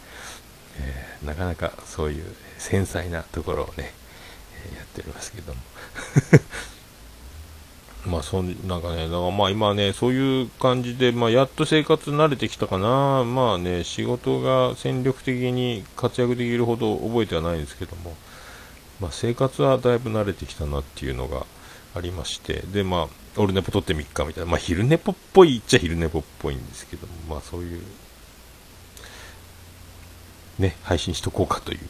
[0.81, 2.25] えーなかなかそういう
[2.59, 3.93] 繊細なところをね、
[4.67, 5.61] えーやっておりますけども。
[8.07, 13.25] まあそんなんかね、だからまあ今ね、そういう感じで、まあやっと生活慣れてきたかな。
[13.25, 18.17] まあね、仕事が戦力的に活躍できるほど覚えてはないんですけども、
[19.01, 21.45] まあ生活はだいぶ慣れてきたなっていうのが
[21.99, 27.83] ありまして、でまあ、オルネポ撮って3日みたいな、まあ昼寝ぽっぽいっちゃ昼寝ぽっぽいんですけども、まあそういう、
[30.59, 31.81] ね、配信しとこうかという。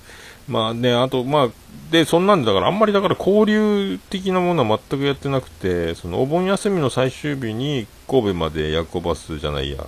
[0.49, 1.49] まあね、あと、まあ、
[1.91, 9.87] で、そんなんで、だから、あんまりだから交流的なものは全くやってなくて、そのお盆休みの最終日に神戸まで夜行バスじゃないや、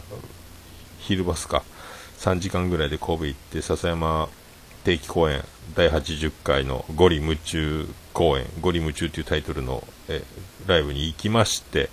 [0.98, 1.62] 昼バスか、
[2.18, 4.28] 3時間ぐらいで神戸行って、笹山
[4.84, 5.42] 定期公演、
[5.74, 10.22] 第80回のゴリ夢中公演、ゴリ夢中というタイトルの、え
[10.66, 11.88] ライブに行きまして、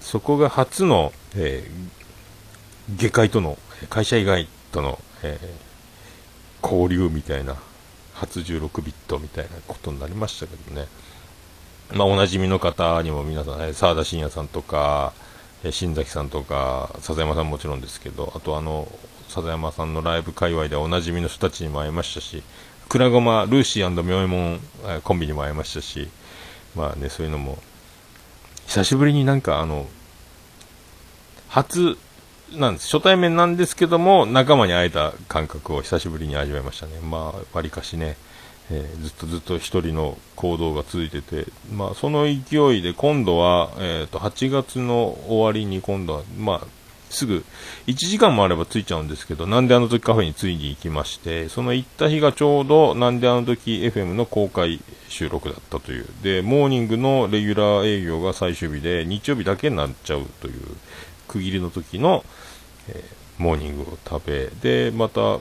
[0.00, 2.00] そこが初の、えー
[2.96, 3.56] 下界との、
[3.88, 5.70] 会社以外との、えー
[6.62, 7.56] 交流みたいな、
[8.12, 10.88] 初16ビットみたいなことになりましたけどね。
[11.92, 15.12] まあ、おなじみの方にも皆さん、えー沢田信也さんとか、
[15.62, 18.90] え新崎さんとか、笹山さんもちろんですけど、あとあの、
[19.28, 22.42] 笹山さんのライブ界隈ではおなじみの人たちにも会いましたし、
[22.88, 26.10] くらごま、ルーシー妙右衛門えコンビにも会いましたし、
[26.74, 27.58] まあね、そういうのも、
[28.66, 29.86] 久しぶりになんかあの、
[31.48, 31.96] 初
[32.52, 32.86] なんです。
[32.96, 36.98] 初対面なんですけども、仲間に会えた感覚を久しぶりに味わいましたね。
[37.00, 38.16] まあ、わりかしね、
[38.70, 46.66] えーずっとずっと一人の行動が続いてて、まあ、その勢いで今度は、えっ、と、8月の終わりに今度は、まあ、
[47.10, 47.44] すぐ、
[47.86, 56.06] 1時間もあれば着いちゃうんですけど、なんであの時カフェについに行きまして、その行った日がちょうど、なんであの時 FM の公開収録だったという。
[56.22, 60.54] で、モーニングのレギュラー営業が最終日で、日曜日だけになっちゃうという、
[61.28, 62.24] 区切りの時の、
[62.88, 65.40] えーモーニングを食べ、で、また、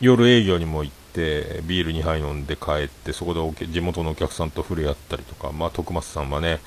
[0.00, 6.60] 夜営業にも行って、ビール2杯飲んで帰って、そこでお地元のお客さんと触れ合ったりとか、まあ、徳松さんはね、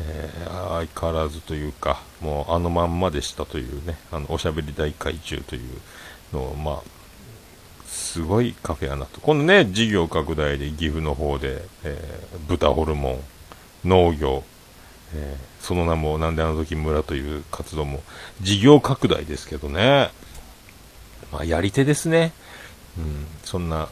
[0.00, 5.70] えー相変わらずというか、もうあのまんまでしたというね、あの、おしゃべり大会中という
[6.32, 6.82] のを、まあ、
[7.86, 9.20] すごいカフェやなと。
[9.20, 13.20] 今度ね、事業拡大で岐阜の方で、えー豚ホルモ
[13.84, 14.44] ン、農業、
[15.14, 18.02] えーその名もなんであの時村という活動も
[18.40, 20.10] 事業拡大ですけどね。
[21.30, 22.32] まあ、やり手ですね。
[22.98, 23.88] うん、そんな、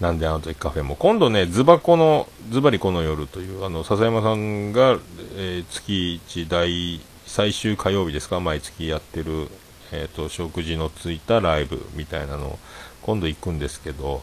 [0.00, 0.96] なんであの時カフェも。
[0.96, 4.98] 今度ね、ズバコの、ズバリこの夜という、あの、笹山さんが、
[5.36, 9.48] えー月一第最終火曜日ですか、毎月やってる、
[9.92, 12.58] えっ、と、食事のついたライブみたいなのを、
[13.02, 14.22] 今度行くんですけど、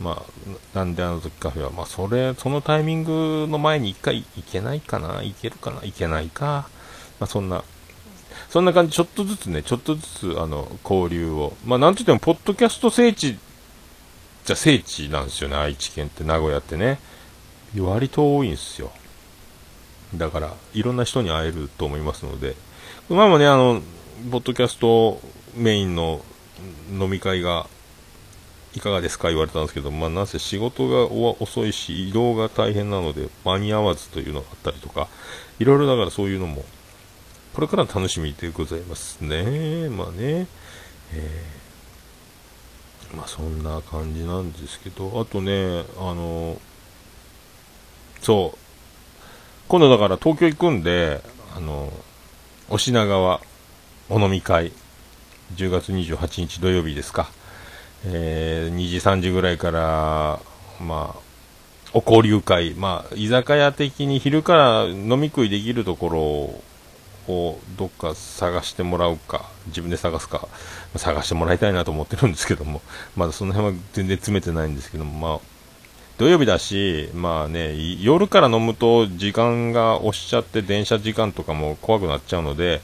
[0.00, 0.22] ま
[0.74, 6.68] あ、なんであの時カフェは、まあ、それ、そのタイミングの前に一回行けないかな行けるかな行けないか。
[7.20, 7.62] まあ、そんな、
[8.50, 11.56] そんな感じ、ちょっとずつね、ちょっとずつ、あの、交流を。
[11.64, 13.38] まあ、なんといっても、ポッドキャスト聖地、
[14.44, 16.98] じゃ聖地なんですよね、愛知県って、名古屋ってね。
[17.78, 18.90] 割と多いんですよ。
[20.14, 22.56] だから、いろんな人に会えると思いますので、
[23.08, 23.82] 前もね、あの、
[24.30, 25.20] ポッドキャスト
[25.54, 26.24] メインの
[26.90, 27.66] 飲み会が、
[28.74, 31.04] いかがですか言われたんですけど、まあ、なんせ仕事が
[31.40, 35.08] 遅いし、移動が大変なので、間に合わずというのがあったりとか、
[35.60, 36.64] いろいろだからそういうのも、
[37.54, 39.88] これから楽しみでございますね。
[39.88, 40.48] まあね。
[41.14, 41.61] えー
[43.16, 46.60] まあそんな感じなんですけど、あとね、あの、
[48.20, 48.58] そう、
[49.68, 51.22] 今度だから東京行くんで、
[51.56, 51.92] あの、
[52.68, 53.40] お品川
[54.08, 54.72] お飲み会、
[55.54, 57.30] 10月28日土曜日ですか。
[58.04, 60.40] えー2時、3時ぐらいから、
[60.80, 61.32] まあ、
[61.94, 66.08] お交流会、まあ、居酒屋的に昼から飲み食いできるとこ
[67.28, 70.48] ろをどっか探してもらうか、自分で探すか、
[70.96, 72.82] 探してもらいたいなと思ってるんですけども、
[73.16, 75.40] まだその辺は全然詰めてないんですけども、まあ、
[76.18, 82.80] 土曜日だし、まあね、夜から飲むと時間が押しちゃって電車時間とかも怖くなっちゃうので、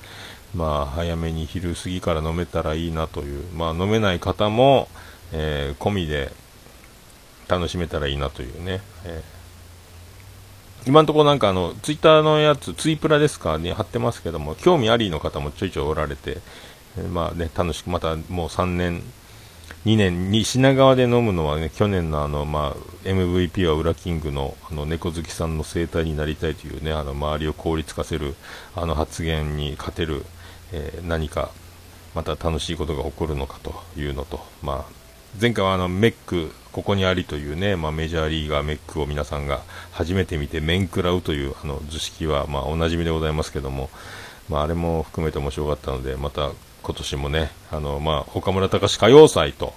[0.55, 4.89] まあ早めに昼過ぎから飲めたらいいなという、まあ飲めない方も、
[5.33, 6.33] えー込みで
[7.49, 9.39] 楽しめたらいいなというね、えー。
[10.89, 16.39] 今のところなんかあの、ツイッターのやつ、ツイプラですかに貼ってますけども、興味ありの方もちょいちょいおられて、
[17.03, 19.03] まあね、楽しく、またもう3年、
[19.87, 28.35] 2年に品川で飲むのはね、去年のあの、まあ、MVP は裏キングのあの猫好きさんの生態になりたいというね、あの周りを効率化せる
[28.75, 30.25] あの発言に勝てる、
[30.73, 31.51] えー何か
[32.15, 34.93] また楽しいことが起こるのかというのと、まあ、
[35.41, 39.61] 前回はあのメック、ここにありというね、まあ、メジャーリーガーメックを皆さんが
[39.93, 43.91] 初めて見て、面食らうというあの図式は、まあ、おなじみでございますけども、
[44.49, 46.51] まあ、あれも含めて面白かったので、また
[46.89, 49.75] 今年もね、あの、まあ、岡村隆史歌謡祭と、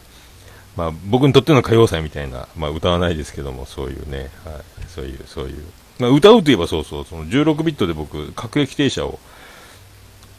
[0.77, 5.65] まあ、僕にとっての歌謡祭みたいな、まあ、歌わないですけども、そういうね、はい、そういう、そういう、
[5.99, 9.19] まあ、歌うといえばそうそう、その16ビットで僕、各駅停車を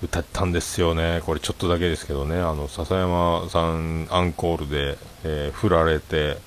[0.02, 6.38] 歌ったんですよね、これちょっとだけですけどね、あの笹山さんアンコールで、えー振られて、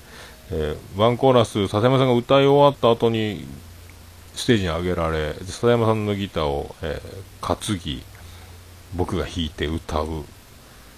[0.49, 3.45] えーワンコーラス、笹山さんが歌い終わった後に
[4.33, 8.01] ステージに上げられ、笹山さんのギターを、えー担ぎ、
[8.95, 10.23] 僕が弾いて歌う、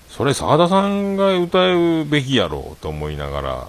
[0.09, 3.67] それ澤田さんが歌うべきやろうと思いながら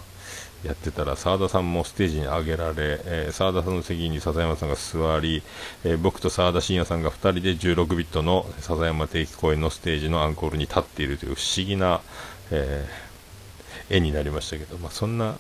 [0.65, 5.43] やってたら澤田さんもステージに上げられ、えー澤田さんの席に笹山さんが座り、
[5.85, 12.01] えー僕と澤田信也さんが2人で16ビットの笹山定期公演のステージのアンコールに立っているという不思議な、
[12.51, 13.09] えー
[13.91, 15.35] 絵になりましたけど、まあ、そんな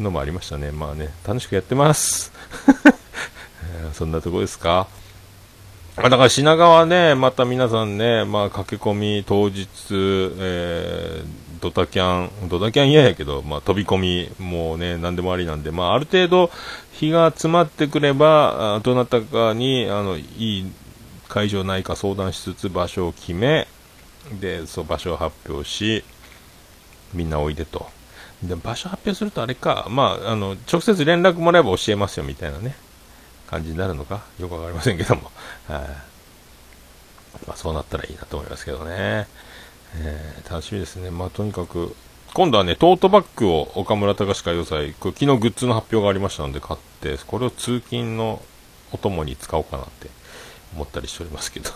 [0.00, 2.32] のもありましたね、まあね、楽しくやってます。
[3.92, 4.88] そんなとこですか？
[5.96, 9.66] あだから品川ね、また皆さんね、まあ、駆け込み当日、
[10.38, 16.50] えードタキャン、ドタキャン嫌やけど、まあ、飛び込み、もうね、何でもありなんで、まあ、ある程度、
[16.90, 20.72] 日が詰まってくれば、どなたかに、あの、いい
[21.28, 23.68] 会場ないか相談しつつ、場所を決め、
[24.40, 26.02] で、そう、場所を発表し、
[27.14, 27.86] みんなおいでと。
[28.42, 32.74] で、場所発表するとあれか、まあ、あの、直接連絡もらえば教えますよ、みたいなね。
[33.52, 34.22] 感じになるのか？
[34.40, 35.30] よくわかりませんけども、
[35.68, 35.80] はい。
[37.46, 39.26] まあ、そうなったらいいなと思いますけどね、
[39.96, 41.94] えー楽しみですね、まあ、とにかく
[42.34, 48.42] 今度はねトートバッグを岡村隆史歌謡祭これ昨日グッズの発表がありましたので買ってこれを通勤の
[48.92, 50.08] お供に使おうかなって
[50.74, 51.70] 思ったりしておりますけど。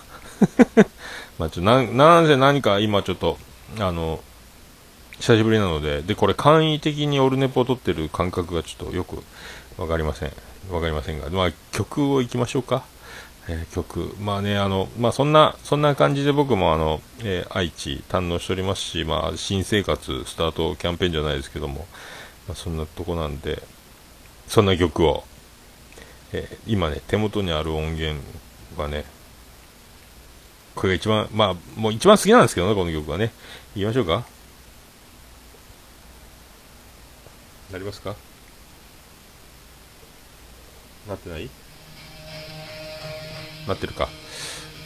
[1.38, 3.38] まあちょなんなんせ何か今ちょっと
[3.78, 4.22] あの
[5.18, 9.22] 久しぶりなのででこれ簡易的にオルネポを取ってる感覚がちょっとよく
[9.78, 10.32] わかりません。
[10.70, 12.84] わかりませんが、まあ、曲をいきましょうか。
[13.48, 21.86] えー曲、まあね、あの、まあそんな、そんな感じで僕もあの、えー愛知堪能しておりますし、まあ新生活スタートキャンペーンじゃないですけども、
[22.48, 23.62] まあそんなとこなんで、
[24.48, 25.22] そんな曲を、
[26.32, 28.20] えー今ね、手元にある音源
[28.76, 29.04] はね、
[30.74, 33.32] これが一番、まあもう一番好きなんですけどね、この曲はね。
[33.76, 34.24] 言いましょうか
[37.70, 38.16] なりますか？
[41.08, 41.48] なってない？
[43.68, 44.08] なってるか。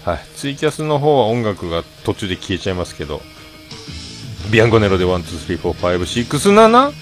[0.05, 0.19] はい。
[0.37, 3.21] ツイキャスの方は音楽が途中で消えちゃいますけど、
[4.51, 6.93] ビアンコネロで1、2、3、4、5、6、7?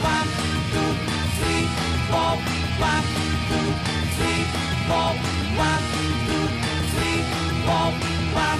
[0.00, 0.08] りた
[0.72, 0.80] くる
[2.80, 3.54] ワン、ツー、
[4.08, 4.42] スリー、
[4.86, 4.98] フォー、
[5.60, 7.22] ワン、ツー、スリー、
[7.60, 8.58] フォー、フ、ァイブ、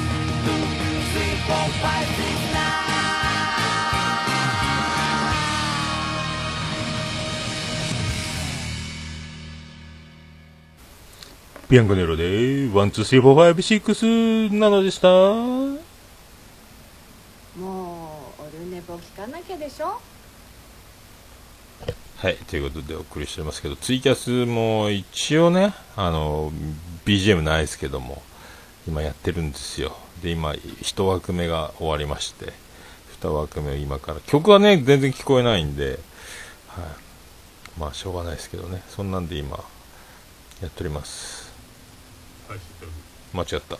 [1.12, 1.68] シックス、
[2.52, 2.66] ナイン
[11.68, 12.66] ビアンコネロで、
[14.90, 15.08] した。
[15.08, 15.76] も
[18.38, 20.00] うオルネポ聞かなきゃでしょ？
[22.20, 26.52] はい、ということでお送りしてますけど、ツイキャスも一応ね、あの、
[27.06, 28.22] BGM ないですけども、
[28.86, 29.96] 今やってるんですよ。
[30.22, 30.52] で、今、
[30.82, 32.52] 一枠目が終わりまして、
[33.22, 35.98] 二枠目今から、曲はね、全然聞こえないんで、
[36.68, 36.84] はい。
[37.80, 39.56] まあ、しょうがないですけどね、そんなんで今、
[40.60, 41.50] やっております。
[43.32, 43.78] 間違った。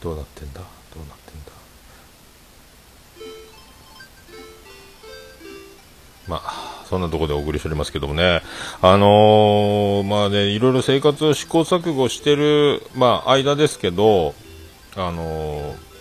[0.00, 0.81] どうなってんだ？
[6.28, 8.42] まあ、そんなとこでお送りしておりますけどもね、
[8.80, 14.34] あのーまあね、いろいろ生活を試行錯誤してる、まあ、間ですけど、
[14.96, 15.92] あのー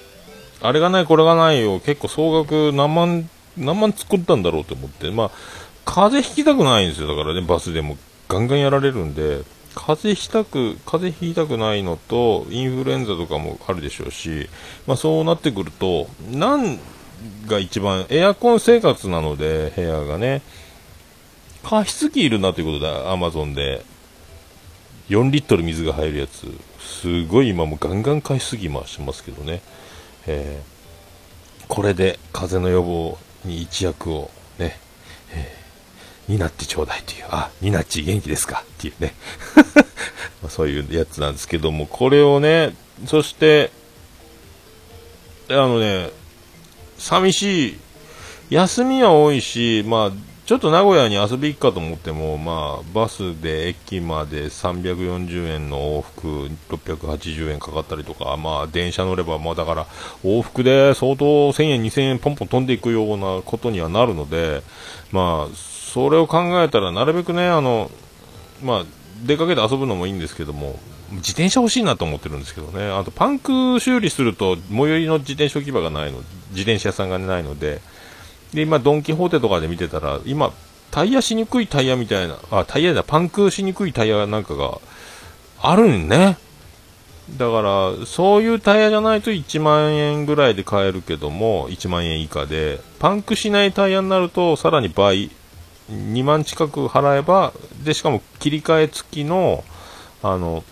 [0.63, 5.31] あれがない、これがないを結構総額何万、何万作ったんだろうと思って、まあ、
[5.85, 7.97] 風邪ひきたくないんですよ、だからね、バスでも。
[8.29, 9.41] ガンガンやられるんで、
[9.75, 14.49] 風邪ひきたく、風邪ひきたくないのと、インフルエンザとかもあるでしょうし、
[14.87, 16.79] まあそうなってくると、なん
[17.47, 20.41] が一番、エアコン生活なので、部屋がね、
[21.63, 23.83] 加湿器いるなということで、アマゾンで。
[25.09, 26.47] 4リットル水が入るやつ。
[26.79, 29.61] すごい今もガンガン加湿器回してますけどね。
[30.25, 30.71] えー
[31.71, 34.77] これで風邪の予防に一役をね、
[35.33, 39.13] えー、担ってちょうだいという、あ、ニナッチ元気ですかっていうね。
[40.43, 42.75] まそういうやつなんですけども、これをね、
[43.07, 43.71] そして、
[45.47, 46.09] あのね、
[47.01, 47.77] 寂しい、
[48.51, 50.11] 休みは多いし、まあ、
[50.45, 59.87] ちょっと名古屋に遊び行くかと思っても、まあ、バスで駅まで340円の往復680円かかったりとか、まあ、電車乗れば、まあ、だから、
[60.23, 64.61] 往復で相当1000円、2000円ポンポン飛んでいくようなことにはなるので、
[65.11, 67.89] まあ、それを考えたら、なるべくね、あの、
[68.63, 68.85] まあ、
[69.23, 70.79] 出かけて遊ぶのもいいんですけども、
[71.11, 76.19] 自転車欲しいなと思ってるんですけどね、あとパンク修理すると、最寄りの自転車置き場がないの、
[76.51, 77.81] 自転車屋さんがないので、
[78.53, 80.51] で、今、ドン・キホーテとかで見てたら、今、
[80.89, 84.79] タイヤしにくいタイヤみたいな、あ、タイヤだ、パンクしにくいタイヤなんかが
[85.61, 86.37] あるんね。
[87.37, 95.31] だから、そういうタイヤじゃないと1万円ぐらいで買えるけども、1万円以下で、パンクしないタイヤになると、さらに倍、
[95.89, 97.53] 2万近く払えば、
[97.83, 99.63] で、しかも切り替え付きの、
[100.23, 100.63] あの、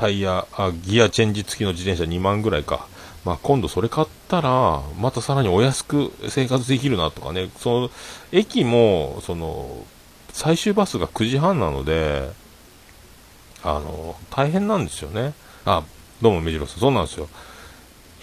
[0.00, 2.88] タイヤ、あ、ギアチェンジ付きの自転車2万ぐらいか。
[3.22, 7.90] まあ、今度それ買ったら、またさらにお安く生活できるなとかね、その、
[8.32, 9.84] 駅も、その、
[10.32, 12.30] 最終バスが9時半なので、
[13.62, 15.34] あの、大変なんですよね。
[15.66, 15.82] あ、
[16.22, 17.28] どうも、目白さん、そうなんですよ。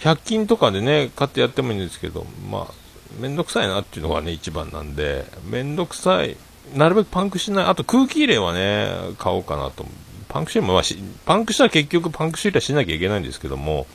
[0.00, 2.74] 100均とかでね、買ってやってもいいんですけど、まあ、
[3.20, 6.36] めんどくさいなっていうのがね、一番なんで、めんどくさい、
[6.74, 9.86] なるべくパンクしない、あと空気入れはね、買おうかなと。
[10.28, 13.86] パンク修理も、まあし、パンクしたら結局パンク修理はしなきゃいけないんですけども、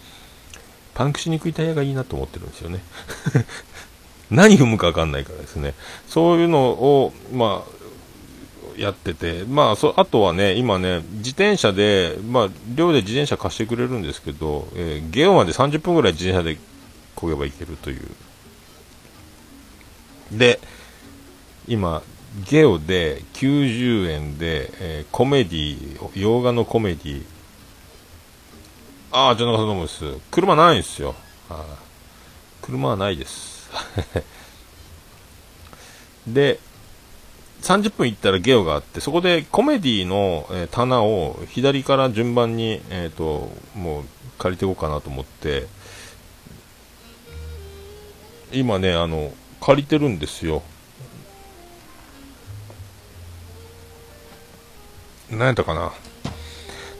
[0.93, 2.83] パンクしにくいタイヤがいいなと思ってるんですよね。
[4.29, 5.73] 何踏むか分かんないからですね。
[6.07, 7.83] そういうのを、まあ、
[8.77, 16.57] やってて、まあ、そあとはね、今ね、自転車で、まあ、寮で自転車貸してくれるんですけど、えーゲオまで30分ぐらい自転車で
[17.15, 18.01] 漕げば行けるという。
[20.31, 20.59] で、
[21.67, 22.01] 今、
[22.41, 27.23] ゲオで90円で、えーコメディ、洋画のコメディ、
[29.11, 30.03] ああ、じゃなかさんどうもです。
[30.31, 31.13] 車ないんですよ。
[32.63, 33.69] 車はないです。
[36.25, 36.59] で、
[37.61, 44.03] 30分行ったらゲオがあって、そこでコメディの、えー棚を左から順番に、えっ、と、もう
[44.39, 45.67] 借りていこうかなと思って、
[48.51, 49.31] 今ね、あの、
[49.61, 50.63] 借りてるんですよ。
[55.37, 55.91] 何やったかな？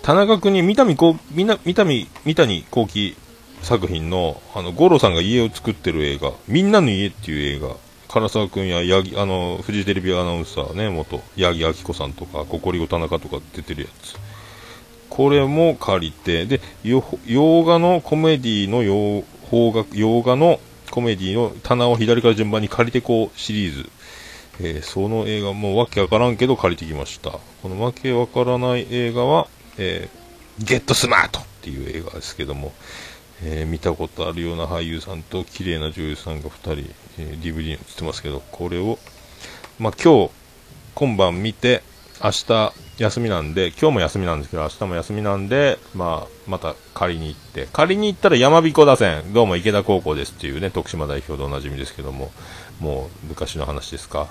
[0.02, 3.16] 田中君に三谷幸みな三谷三谷幸喜
[3.62, 7.76] 作品のあの五郎さんが家を作ってる映画「みんなの家」っていう映画
[8.10, 14.18] 唐沢君や八木あのフジテレビアナウンサーね元八木亜希子さんとかココリコ田中とか出てるやつ
[15.10, 20.60] これも借りてで洋画のコメディの洋邦画洋画の
[20.92, 23.90] コメディの棚を左から順番に借りてこうシリーズ
[24.60, 27.32] えーその映画もうわけわからんけど借りてきました。
[27.62, 29.48] このわけわからない映画は、
[29.78, 30.24] えー
[30.64, 32.74] ゲットスマートっていう映画ですけども、
[33.44, 39.00] えー見たことあるような俳優さんと綺麗な女優さんが2人、えー DVD に映ってますけどこれを、
[39.80, 40.32] まあ、今日
[40.94, 41.82] 今晩見て
[42.24, 52.32] 明日休みなんで今日も休みなんですけど明日も休みなんで、まあ、また借りに行って借りに行ったら山彦打線どうも池田高校ですっていうね徳島代表でおなじみですけども
[52.80, 54.28] もう昔の話ですか？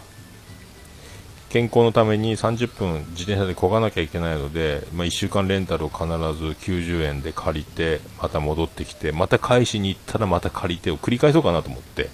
[1.53, 12.09] 健康のために30分自転車で漕がなきゃいけないので、まあ、1週間レンタルを必ず90円で借りてまた戻ってきてまた返しに行ったらまた借りてを繰り返そうかなと思って。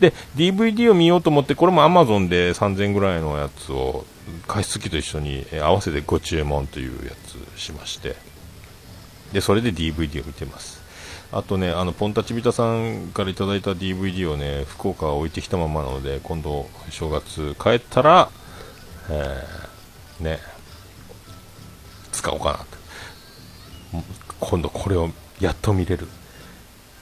[0.00, 4.06] で DVD を見ようと思ってこれも Amazon で3000円ぐらいのやつを
[4.48, 7.12] 加湿器と一緒に合わせてご注文というや
[7.54, 8.16] つしまして。
[9.34, 10.80] でそれで DVD を見てます。
[11.30, 18.30] あとね、あのポンタチビタさんからいただいた DVD をね、福岡は置いてきたままなので、今度正月帰ったら、
[19.10, 20.38] えーね、
[22.12, 22.64] 使おうかなと。
[24.40, 26.06] 今度これをやっと見れる。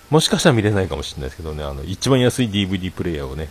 [0.08, 3.48] もしかしたら見れないかもしれないですけどね、あの、一番安い DVD プレイヤーをね、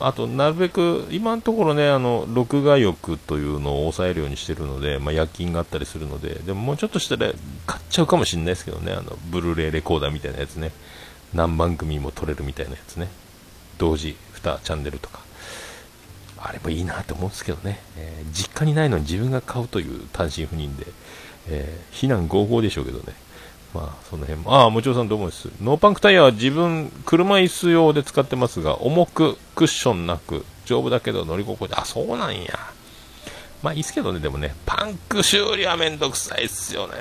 [0.00, 7.32] あと、なるべく、今のところね、あの、録画欲というのを抑えるようにしてるので、まあ、夜勤があったりするので、でももうちょっとしたら
[7.66, 10.72] 買っちゃうかもしれないですけどね、あの、ブルーレイレコーダーみたいなやつね、
[11.32, 13.08] 何番組も撮れるみたいなやつね、
[13.78, 15.20] 同時2チャンネルとか。
[16.46, 20.86] あれもいいなと思うんですけどね、えー実家にないのに自分が買うという単身赴任で、
[21.48, 23.14] えー非難合法でしょうけどね、
[23.72, 25.48] まあ、その辺も、ああ、もちろんさんどうもです？
[25.60, 32.58] ノーパンクタイヤは自分、車椅子用で使ってますが、重く、クッションなく、丈夫だけど乗り心地、あ、そうなんや。
[33.62, 36.94] まあいいっすけどね、でもね、パンク修理はめんどくさいっすよね。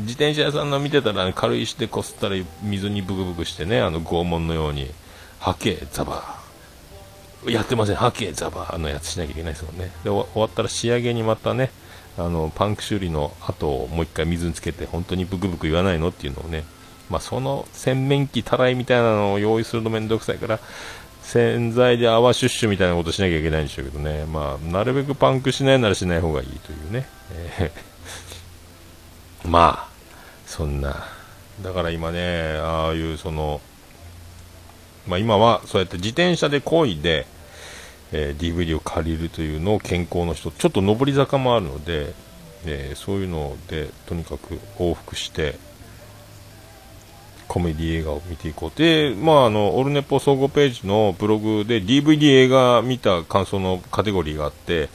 [0.00, 4.90] 自転車屋さんの見てたら、ね、軽石でこすったら水にブクブクしてね、あの拷問のように、
[5.38, 6.45] はけ、ザバー。
[7.48, 9.90] やってません、はけ、ザバーのやつしなきゃいけないですもんね。
[10.04, 11.70] で、終わったら仕上げにまたね、
[12.18, 16.64] あの、パンク修理の後をもう一回水につけて、本当にブクブク言わないのっていうのをね、
[17.10, 20.60] まあその洗面器たらいみたいなのを用意するのめんどくさいから、
[21.26, 29.48] 洗剤で泡シュッシュみたいなことしなきゃいけないんでしょうけどね、まあ、なるべくパンクしないならしない方がいいというね、えー。
[29.50, 29.88] まあ、
[30.46, 31.04] そんな、
[31.62, 33.60] だから今ね、ああいうその、
[35.08, 37.26] まあ、今はそうやって自転車で漕いで、
[38.12, 42.14] えー、DVD を借りるというのを健康の人、ちょっと上り坂もあるので、
[42.64, 45.58] えー、そういうのでとにかく往復して、
[47.48, 48.78] コメディ映画を見ていこう。
[48.78, 54.88] で、まあ、あの、オルネポ総合ページのブログで DVD 映画見た感想のカテゴリーがあって、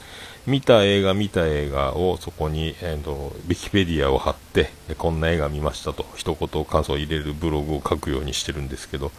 [0.47, 9.12] 見た映画、見た映画をそこに、えーと、ウィキペディアを貼って、こんな映画見ましたと、一言感想を入れるブログを書くようにしてるんですけど、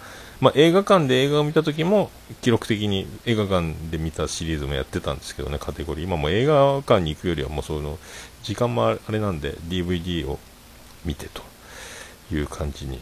[0.43, 6.05] まあ、映画館で映画を見た時も、記録的に映画館で見たシリーズもやってたんですけどね、カテゴリー。
[6.05, 7.97] 今も映画館に行くよりはもうその、
[8.43, 10.41] 時間もあれなんで、DVD を
[11.05, 11.43] 見てと
[12.35, 13.01] いう感じに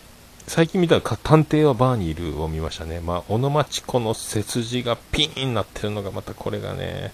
[0.51, 2.99] 最近見た探偵はバーにいるを見ましたね。
[2.99, 7.13] まあ、小野町子の背筋がピーンになってるのがまたこれがね、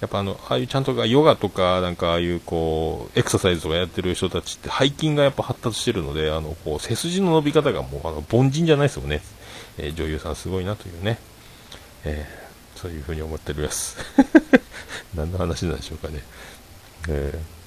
[0.00, 9.20] やっぱあの、ああいうちゃんとヨガとか、なんかああいうこう、エクササイズとかやってる人たちって背筋がやっぱ発達してるので、あの、こう、背筋の伸び方がもう、あの、凡人じゃないですよね。
[9.78, 11.18] えー、女優さんすごいなというね。
[12.04, 13.96] えー、そういうふうに思ってるやつ。
[15.14, 16.22] 何の話なんでしょうかね。
[17.08, 17.60] えー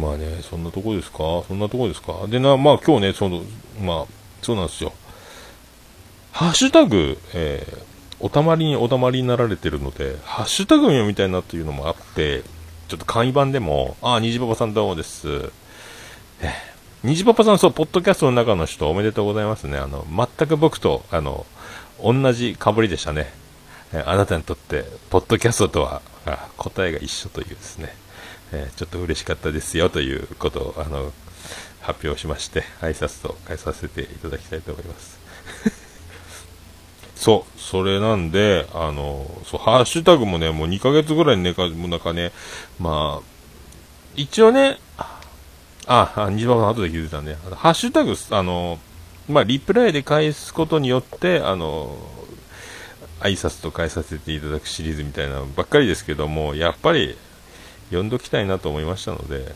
[0.00, 1.18] まあね、そんなとこですか？
[1.48, 2.28] そんなとこですか？
[2.28, 3.42] でな、まあ今日ね、その、
[3.80, 4.12] まあ、
[4.42, 4.92] そうなんですよ。
[6.30, 7.82] ハッシュタグ、えー、
[8.20, 12.42] おたまりにおたまりになられてるので、ハッシュタグ読みたいなっていうのもあって、
[12.88, 15.50] ちょっと簡易版でも、あ、虹パパさんどうもです。
[16.40, 16.52] え、
[17.04, 19.78] 虹パパさん、そう、ポッドキャストの中の人おめでとうございますね。
[19.78, 21.46] あの、全く僕と、あの、
[22.02, 23.32] 同じかぶりでしたね。
[24.04, 26.02] あなたにとって、ポッドキャストとは、
[26.56, 27.94] 答えが一緒というですね。
[28.52, 31.12] え、ちょっと嬉しかったですよということをあの
[31.80, 35.18] 発表しまして挨拶と変えさせていただきたいと思います
[37.18, 42.32] そうそれなんであのそうハッシュタグもねもう2ヶ月ぐらい寝かもなんかね
[42.78, 43.26] まあ
[44.14, 48.78] 一応ねああ西馬さん後で気づいたんでハッシュタグあの
[49.28, 51.96] まあリプライで返すことによってあの
[53.20, 57.16] 挨拶と変えさせていただくシリーズみたいなばっかりですけどもやっぱり
[57.88, 59.54] 読んどきたいなと思いましたので、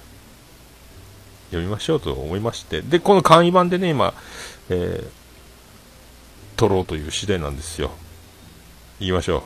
[1.50, 4.14] 読みましょうと思いまして、で、この簡易版でね、今、
[4.70, 5.10] えー、
[6.56, 7.90] 撮ろうという次第なんですよ。
[9.00, 9.44] 言いましょ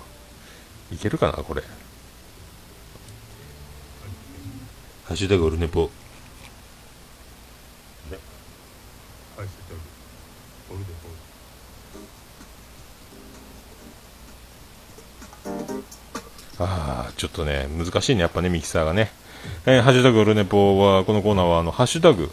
[0.91, 0.95] う。
[0.95, 1.63] いけるかな、これ。
[5.05, 5.85] ハッシュタグオルネポ。
[5.85, 5.89] ね。
[9.37, 9.81] ハッシュタグ
[10.71, 10.87] オルネ
[16.59, 16.65] ポ。
[16.65, 19.13] ああ、ちょっとね、難しいね、やっぱね、ミキサーがね。
[19.65, 22.31] えー、ハッシュタグオルネポは、このコーナーは、あの、ハッシュタグ、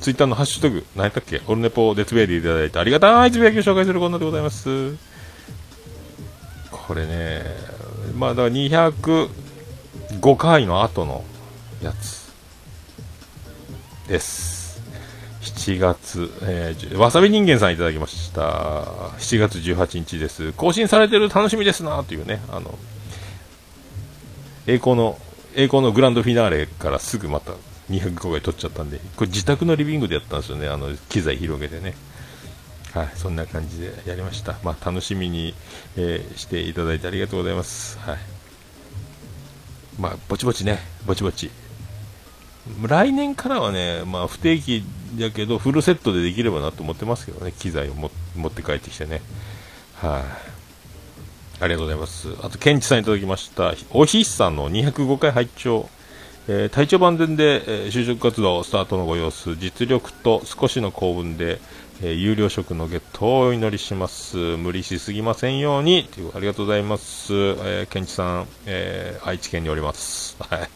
[0.00, 1.42] ツイッターのハッシュタグ、何やったっけ？
[1.46, 4.96] オルネポでつぶやいていただいてありがたいつぶやきを紹介するコーナーでございます。
[6.70, 7.42] これね、
[8.16, 9.28] まあ、だから205
[10.36, 11.24] 回の後の
[11.82, 12.32] やつ
[14.08, 14.80] です。
[15.42, 18.42] 7月、えー、わさび人間さんいただきました。
[19.18, 20.52] 7月18日です。
[20.52, 22.78] 更新されてる楽しみですなというね、あの、
[24.68, 25.18] 栄光の、
[25.56, 27.52] 栄光のグランドフィナーレからすぐまた
[27.90, 31.94] 205回撮っちゃったんで、これ自宅のリビングでやったんですよね、あの、機材広げてね。
[32.92, 34.56] はい、そんな感じでやりました。
[34.64, 35.54] まあ、楽しみに、
[35.96, 37.98] えー、していただいてありがとうございます。
[37.98, 38.18] はい。
[40.00, 41.50] まあ、ぼちぼちね、ぼちぼち。
[42.82, 44.82] 来年からはね、まあ、不定期
[45.18, 49.20] だけど、フルセットでできればなと思ってますけどね、機材を持って帰ってきてね。
[49.96, 50.24] は
[51.60, 51.68] い、あ。
[51.68, 52.28] りがとうございます。
[52.42, 53.74] あと、ケンチさんいただきました。
[53.90, 55.88] おひさんの205回拝聴
[56.48, 61.60] えー、体調万全で、えー、就職活動スタートのご様子、実力と少しの幸運で、
[62.02, 64.36] えー、有料職のゲットをお祈りします。
[64.36, 66.04] 無理しすぎませんように。
[66.04, 67.32] というありがとうございます。
[67.34, 70.36] えー、ケンチさん、えー、愛知県におります。
[70.38, 70.68] はい。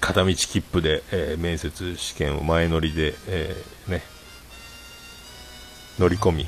[0.00, 4.02] 片道切符で、えー、面接試験を前乗りで、えー、ね、
[5.98, 6.46] 乗り込み、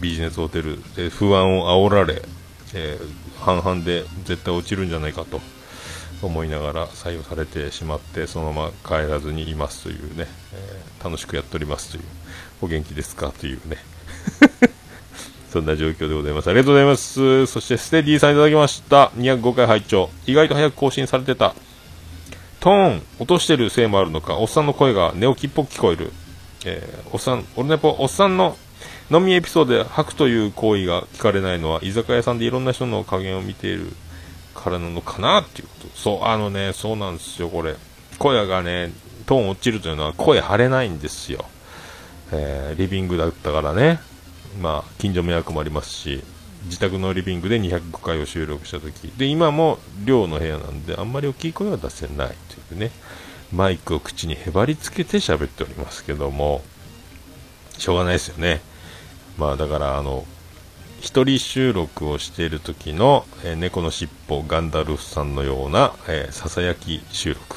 [0.00, 2.22] ビジネスホテルで不安を煽られ、
[2.74, 5.40] えー、半々で絶対落ちるんじゃないかと
[6.22, 12.04] 思いながら採用されてしまってそのまま帰らずにいますというね、えー、楽しくやっておりますという
[12.62, 13.78] お元気ですかというね
[15.54, 16.50] そんな状況でございます。
[16.50, 17.46] ありがとうございます。
[17.46, 19.12] そして、ステディさんいただきました。
[19.16, 21.54] 205回拝聴意外と早く更新されてた。
[22.58, 26.12] トーン、落としてるせいもあるのか、おっさんの声が寝起きっぽく聞こえる。
[26.64, 28.56] えーおっさん、オルネポ、おっさんの
[29.12, 33.92] 飲みエピソードで吐くという行為が聞かれないのは、居酒屋さんでいろんな人の加減を見ている
[34.54, 35.88] からなのかなっていうこと。
[35.94, 37.74] そう、あのね、そうなんですよ、これ。
[38.18, 38.92] 声がね、
[39.26, 41.44] トーン落ちるというのは声張れないんですよ。
[42.32, 44.00] えーリビングだったからね、
[44.60, 46.22] まあ、近所迷惑もありますし、
[46.64, 52.28] 自宅のリビングで205回を収録した時で今も寮の部屋なんであんまり大きい声は出せない
[52.68, 52.90] というね
[53.52, 56.62] マイクを口にへばりつけて喋っておりますけども
[57.76, 58.60] しょうがないですよね
[59.36, 60.24] まあだからあの
[61.04, 67.56] 一人収録をしている時の、えー猫のしっぽガンダルフさんのような、えーささやき収録。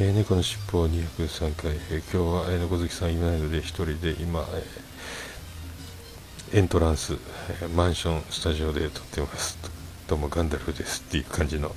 [0.00, 4.64] えー猫のしっぽ203回、え今日は、え猫好きさんいないので一人で今、え
[6.58, 7.18] エントランス、
[7.62, 9.58] えマンションスタジオで撮ってます。
[10.08, 11.76] どうもガンダルフですっていう感じの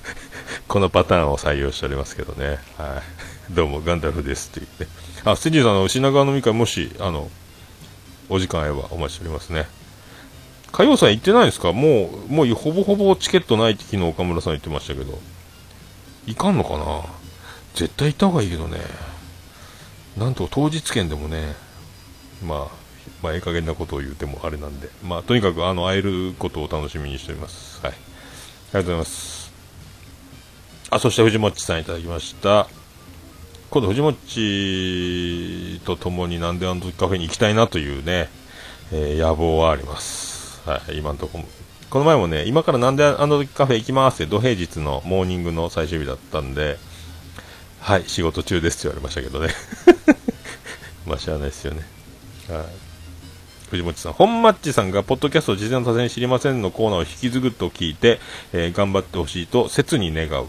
[0.66, 2.58] このパターンを採用しておりますけどね。
[2.78, 3.02] は
[3.50, 3.54] い。
[3.54, 4.96] どうもガンダルフですって言って。
[5.28, 7.28] あステディさんの品川飲み会もしあの
[8.30, 9.68] お時間あればお待ちしておりますね。
[10.72, 11.72] 火曜さん行ってないですか？
[11.72, 15.18] もうもうほぼほぼチケットないって昨日岡村さん言ってましたけど
[16.26, 17.02] いかんのかな？
[17.74, 18.78] 絶対行った方がいいけどね
[20.16, 21.54] なんと当日券でもね
[22.44, 22.80] まあ
[23.22, 27.80] まあ、ええ加減なことを言うてもあれなんで、まあ、とにかくあの会えることを楽しみにしております。
[27.84, 27.92] はい。
[27.92, 29.52] ありがとうございます。
[30.90, 32.66] あ、そして藤もっちさんいただきました。
[33.70, 38.28] 今度藤もっちと共になんであの時カフェに行きたいなというね、
[38.92, 40.29] えー野望はあります。
[40.64, 41.40] はい、今のとこ。
[41.90, 46.78] この前もね、今からなんであの時カフェ行きますって、土平日のモーニングの最終日だったんで、
[47.80, 49.54] はい、仕事中ですって言われましたけどね。
[51.06, 51.82] まあ、しゃあないですよね。
[52.48, 52.64] はい。
[53.70, 58.20] 藤本さん、本マッチさんが、ポッドキャスト事前の多戦知りませんのコーナーを引き継ぐと聞いて、
[58.52, 60.46] えー頑張ってほしいと切に願う。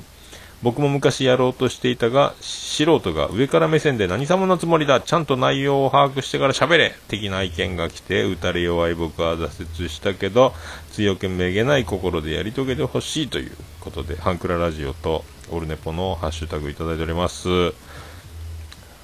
[0.63, 10.53] 僕も昔やろうとしていたが、素人が上から目線で何様のつもりだ、ちゃんと内容を把握してから喋れ的な意見が来て、打たれ弱い僕は挫折したけど、
[10.91, 17.49] 強気めげない心でやり遂げてほしいということで、ハンクララジオとオルネポのハッシュタグいただいております。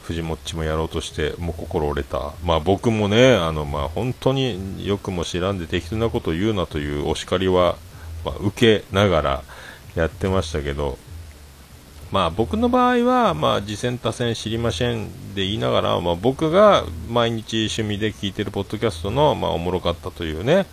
[0.03, 2.33] 藤もっちもやろうとして、もう心折れた。
[2.43, 7.77] まあ僕もね、あの、まあ本当によくも知らんで適当なこと言うなというお叱りは、
[8.23, 9.43] まあ、受けながら
[9.95, 10.97] やってましたけど、
[12.11, 20.65] まあ僕の場合は、まあ次戦多戦知りませんで言いながら、まあ僕が毎日趣味で聞いてるポッドキャストの、まあおもろかったというね、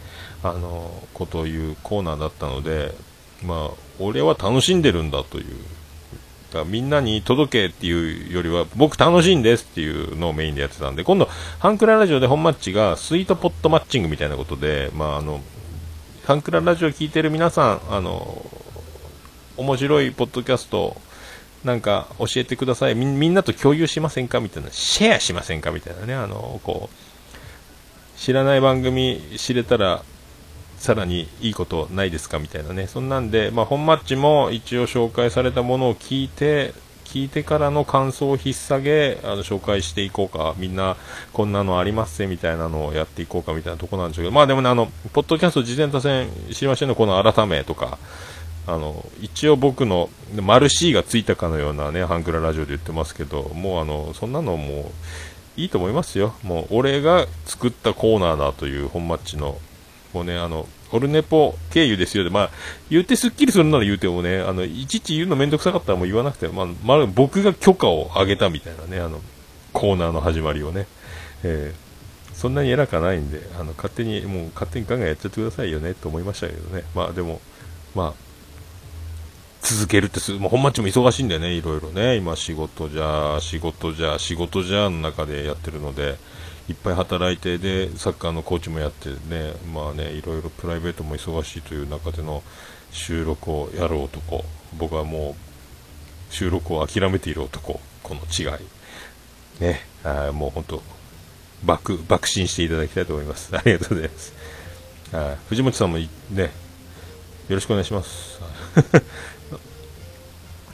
[0.42, 2.94] あの、ことを言うコーナーだったので、
[3.44, 5.44] まあ俺は楽しんでるんだという、
[6.52, 11.28] だからみんなに届けっていうよりは、僕楽しいんですっていうのをメインでやってたんで、今度、
[11.58, 15.40] ハンクララジオで本マッチがスイートポットマッチングみたいなことで、まああの、
[16.24, 18.46] ハンクララジオ聞いてる皆さん、あの、
[19.56, 20.96] 面白いポッドキャスト、
[21.64, 22.94] なんか教えてください。
[22.94, 24.40] みんみんなと共有しませんか？
[24.40, 24.70] みたいな。
[24.70, 25.70] シェアしませんか？
[25.70, 26.14] みたいなね。
[26.14, 30.02] あのこう知らない番組知れたら
[30.76, 32.38] さらにいいことないですか？
[32.38, 32.86] みたいなね。
[32.86, 40.54] そんなんで、まあ、本マッチも一応紹介されたものを聞いて聞いてからの感想を引っ提げあの紹介していこうか。
[40.58, 40.96] みんな
[41.32, 44.32] こんなのありますぜみたいなのをやっていこうかみたいなとこなんでしょうけど。
[44.32, 47.98] まあでもねあのポッドキャスト事前多戦知りませんのこの改めとか
[48.66, 50.08] あの一応僕の
[50.40, 56.34] マル C がついたかのようなねハンクララジオで言ってますけどもうあのそんなのもういいと思いますよ。
[56.42, 59.58] もう俺が作ったコーナーだという本マッチの
[60.12, 62.24] もうねあのオルネポ経由ですよ。
[62.24, 62.50] でまあ
[62.90, 69.20] 言ってすっきりするなら言うてもねあのいちいち言うのめんどくさかったらもう言わなくてまあ、まあ、僕が許可をあげたみたいなねあの
[69.72, 70.86] コーナーの始まりをね、
[71.42, 71.84] えー
[72.34, 76.82] そんなに偉くないんであの勝手にもう勝手にガンガンやっちゃってくださいよねと思いましたけどね。
[76.94, 77.40] まあでも
[77.94, 78.23] まあ
[79.64, 86.16] 続けるってす、もう本町も忙しいんでね、いろいろね、今仕事じゃ、仕事じゃ、仕事じゃの中でやってるので、
[86.68, 92.42] いっぱい働いて、で、サッカーのコーチもやってね、まあね、いろいろプライベートも忙しいという中での
[92.92, 94.44] 収録をやる男、
[94.76, 95.34] 僕はも
[96.30, 98.66] う収録を諦めている男、この違い。
[99.60, 100.82] ね、あもう本当、
[101.64, 103.48] 爆、爆心していただきたいと思います。
[103.56, 104.34] ありがとうございます。
[105.14, 106.06] あ藤本さんもね、
[107.48, 108.40] よろしくお願いします。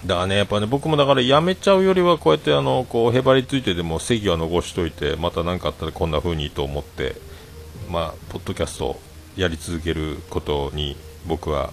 [0.06, 7.16] だからね、やっぱね、僕もだからやめちゃうよりは、こうやってあの、こう、へばりついてでも席は残しといて、また何かあったらこんな風にと思って、
[7.90, 8.98] まあ、ポッドキャスト
[9.36, 10.96] やり続けることに、
[11.26, 11.70] 僕は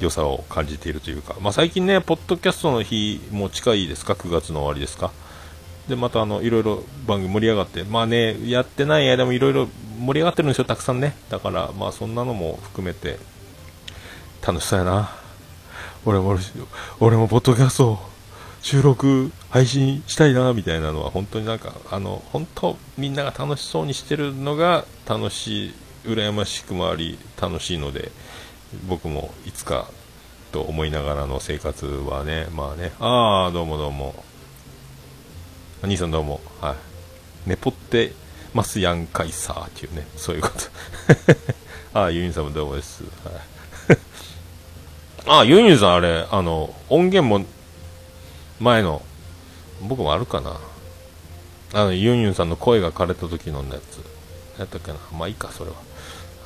[0.00, 5.12] 良さを感じているというか、まあ最近ね、ポッドキャストの日も近いですか ?9 月の終わりですか？
[5.86, 9.68] で、またあの、いろいろ番組盛り上がって、まあね、やってない間もいろいろ
[9.98, 11.14] 盛り上がってるんですよ、たくさんね。
[11.28, 13.18] だから、まあそんなのも含めて、
[14.46, 15.10] 楽しそうやな。
[16.06, 16.38] 俺も、
[17.00, 17.98] 俺もポッドキャスト
[18.60, 25.74] 収録、配信したいな、みたいなのは、本当になんか、あの、本当、みんなが楽しそうにしてるのが、楽しい、
[26.04, 28.10] 羨ましくもあり、楽しいので、
[28.88, 29.88] 僕もいつか、
[30.52, 34.14] と思いながらの生活はね、まあね、ああ、どうもどうも。
[35.82, 36.40] 兄さんどうも。
[36.60, 36.76] は
[37.46, 37.48] い。
[37.48, 38.12] ネポって
[38.54, 40.54] ますやんかいさーっていうね、そういうこと。
[41.98, 43.02] ああ、ユニさんもどうもです。
[43.24, 43.53] はい。
[45.26, 47.44] あ、ユニさんあれ、あの、音源も、
[48.60, 49.02] 前の、
[49.82, 50.58] 僕もあるかな。
[51.72, 54.58] あの、ユンユンさんの声が枯れた時のやつ。
[54.58, 54.98] やったっけな。
[55.16, 55.76] まあいいか、それは。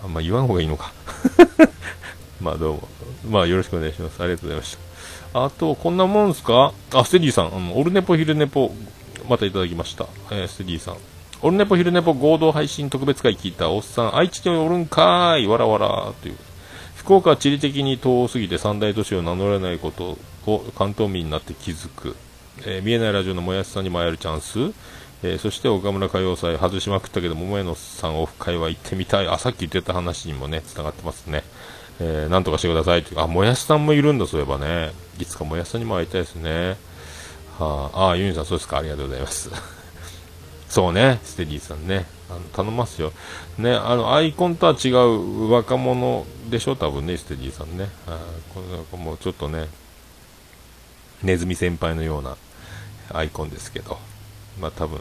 [0.05, 0.93] あんま言わん方がいいのか。
[2.41, 2.89] まあどうも。
[3.29, 4.22] まあよろしくお願いします。
[4.22, 4.76] ありがとうございまし
[5.33, 5.45] た。
[5.45, 6.72] あと、こんなもんすか？
[6.95, 7.49] あ、ステディさん。
[7.49, 8.72] うんオルネポ昼ネポ、
[9.29, 10.07] またいただきました。
[10.31, 10.97] えーステディさん。
[11.43, 16.37] オルネポ昼ネポ合同配信特別会聞いたおっさん、愛知におるんかーい、わらわらという。
[17.09, 22.14] 福岡は地理的に遠すぎて三大都市を名乗れないことを関東民になって気づく。
[22.66, 24.74] えー見えないラジオのもやしさんにも会えるチャンス。
[25.22, 29.26] えーそして岡村歌謡祭外しまくったけど、桃屋のさんオフ会は行ってみたい。
[29.26, 31.44] あ、さっき言ってた話にもね、繋がってますね。
[31.98, 33.20] えーなんとかしてくださいという。
[33.20, 34.92] あ、もやしさんもいるんだ、そういえばね。
[35.18, 36.76] いつかもやしさんにも会いたいですね。
[37.59, 38.80] はあ、あ、ユニさん、そうですか。
[38.80, 39.50] ありがとうございます。
[40.68, 42.18] そうね、ステディーさんね。
[42.31, 43.12] あの頼ますよ。
[43.57, 47.89] ね、あの、アイコンとは違う若者でしょ、多分ね、ステディさんね。
[48.07, 49.68] あーこれなんかもうちょっとね、
[51.22, 52.37] ネズミ先輩のような
[53.12, 53.99] アイコンですけど、
[54.61, 55.01] まあ多分、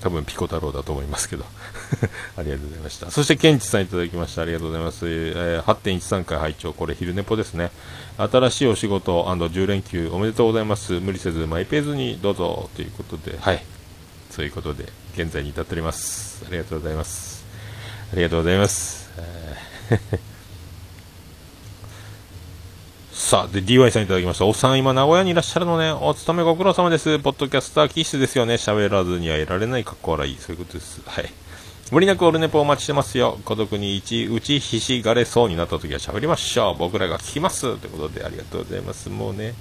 [0.00, 1.44] 多分ピコ太郎だと思いますけど。
[2.36, 3.10] ありがとうございました。
[3.10, 4.42] そして、ケンチさんいただきました。
[4.42, 5.06] ありがとうございます。
[5.08, 7.70] えー8.13回拝聴これ昼寝ぽですね。
[8.18, 11.00] 新しいお仕事 &10 連休おめでとうございます。
[11.00, 13.64] 無理せずマイペースにどうぞということで、はい。
[14.30, 14.86] そういうことで、
[15.20, 16.44] 現在に至っております。
[16.46, 17.44] ありがとうございます。
[18.12, 19.10] ありがとうございます。
[23.10, 24.46] さあ、で、DY さんいただきました。
[24.46, 25.90] おっさん、今、名古屋にいらっしゃるのね。
[25.90, 27.18] お勤めご苦労様です。
[27.18, 28.54] ポッドキャスター気質ですよね。
[28.54, 29.84] 喋らずにはいられない。
[29.84, 30.36] かっこ笑い。
[30.38, 31.02] そういうことです。
[31.04, 31.28] はい。
[31.90, 33.40] 無理なくオルネポお待ちしてますよ。
[33.44, 36.78] 孤独に一打ちひしがれそうになった時は喋りましょう。
[36.78, 37.76] 僕らが聞きます。
[37.78, 39.08] ということで、ありがとうございます。
[39.08, 39.54] もうね、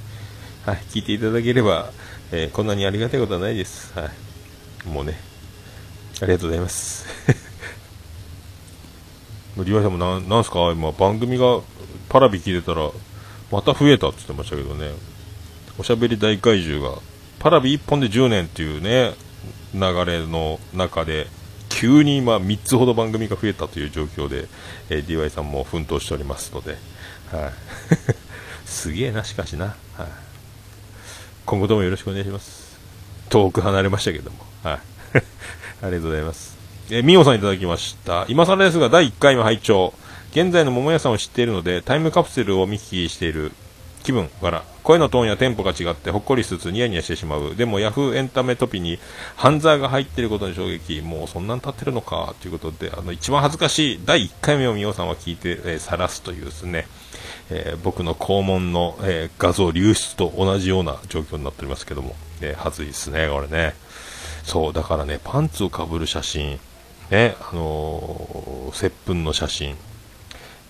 [0.67, 1.91] はい、聞いていただければ、
[2.31, 3.91] えーこんなにありがたいことはないです。
[3.97, 4.87] はい。
[4.87, 5.17] もうね、
[6.21, 7.05] ありがとうございます。
[9.63, 10.71] リワイさんもななんすか？
[10.71, 11.59] 今番組が
[12.09, 12.89] パラビ聞いてたら
[13.51, 14.91] また増えたって言ってましたけどね。
[15.79, 16.99] おしゃべり大怪獣が
[17.39, 19.13] パラビ1本で10年っていうね
[19.73, 21.27] 流れの中で
[21.69, 24.47] 急に今3つほど番組が増えたという状況で、
[24.89, 26.77] えー DY さんも奮闘しておりますので、
[27.31, 27.51] はい、
[28.65, 30.07] すげえなしかしな、はい、
[31.45, 32.77] 今後ともよろしくお願いします。
[33.29, 34.79] 遠く離れましたけども、はい、
[35.81, 36.57] ありがとうございます
[36.89, 38.25] えー、みおさんいただきました。
[38.29, 39.93] 今更ですが、第1回目拝聴
[40.31, 43.51] 現在の桃屋さんを知っているので、タイムカプセルを見聞きしている
[44.03, 47.57] 気分から、声のトーンやテンポが違ってほっこりしつつニヤニヤしてしまう。
[47.57, 48.99] でも、ヤフーエンタメトピに
[49.35, 51.01] 犯罪が入っていることに衝撃。
[51.01, 56.87] もうそんなん経ってるのか、ということで、あの、一番恥ずかしい第1回目をみおさんは聞いて、えー、晒すというですね、
[57.49, 63.75] えー僕の肛門の、えー画像流出と同じような状況になっておりますけども、えー、恥ずいですね、これね。
[64.47, 66.57] そう、だからね、パンツをかぶる写真、
[67.11, 69.75] ね、あのー接吻の写真、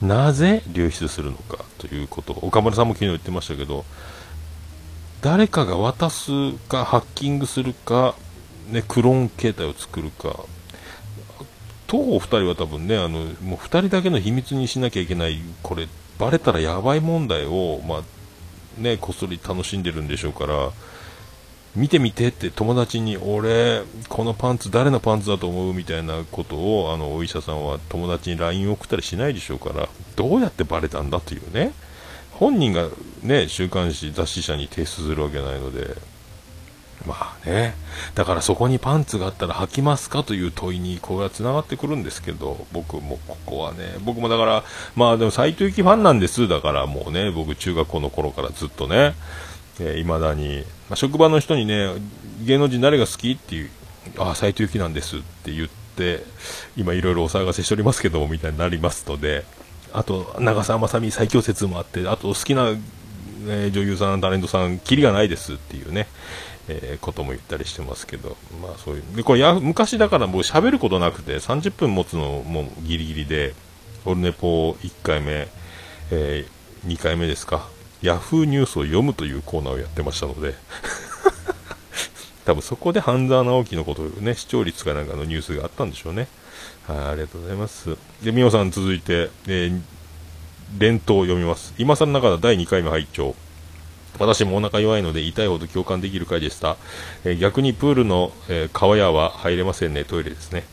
[0.01, 3.85] なぜ流出するのかということ、岡村さんも昨日言ってましたけど、
[5.21, 8.15] 誰かが渡すか、ハッキングするか、
[8.71, 10.45] ね、クローン形態を作るか、
[11.85, 20.71] 当方2人は多分ね、あのもう2人だけの秘密にしなきゃいけない、これ、バレたらやばい問題を、まあね、こっそり楽しんでるんでしょうから、
[21.75, 31.73] 見てみてって友達に俺このパンツ誰のパンツだと思うみたいなことをあのお医者さんは友達に LINE 送ったりしないでしょうからどうやってバレたんだというね。
[32.31, 32.87] 本人が
[33.23, 35.95] ね週刊誌雑誌社に提出するわけないので。
[37.05, 37.75] まあね。
[38.15, 43.95] だからそこにパンツがあったら履きますかという問いにこれはつながってくるんですけど僕もここはね。
[44.03, 44.63] 僕もだから
[44.95, 46.47] まあでも斎藤由貴ファンなんです。
[46.47, 49.15] だからもうね僕中学校の頃からずっとね。
[49.79, 51.89] えー、未だに、まあ、職場の人にね、
[52.43, 53.69] 芸能人誰が好きっていう、
[54.17, 56.23] ああ、斎藤由貴なんですって言って、
[56.75, 59.45] 今いろいろお騒がせしておりますけども、みたいになりますので、
[59.93, 62.69] あと、長澤まさみ最強説もあって、あと好きな、
[63.47, 66.07] えー女優さん、タレントさん、キリがないですっていうね、
[66.67, 73.53] えーことも言ったりしてますけど、まあそういう、で、これや、昔だからもう喋ることなくて、30分持つのもギリギリで、
[74.05, 75.47] オルネポ1回目、
[76.11, 76.57] えー
[76.87, 77.67] 2回目ですか。
[78.01, 80.53] ヤフーニュースを読むというコーナーをやってましたので
[82.45, 86.29] 多分そこで半沢直樹のことね、視聴率かなんかのニュースがあったんでしょうね。
[86.87, 87.97] はい、ありがとうございます。
[88.23, 89.81] で、みおさん続いて、えー
[90.77, 91.73] 連投を読みます。
[91.77, 93.35] 今更ながら第2回目拝聴。
[94.19, 96.75] 私もお腹弱いので痛いほど共感できる回でした。
[97.23, 100.03] えー逆にプールの、えー川屋は入れませんね。
[100.05, 100.63] トイレですね。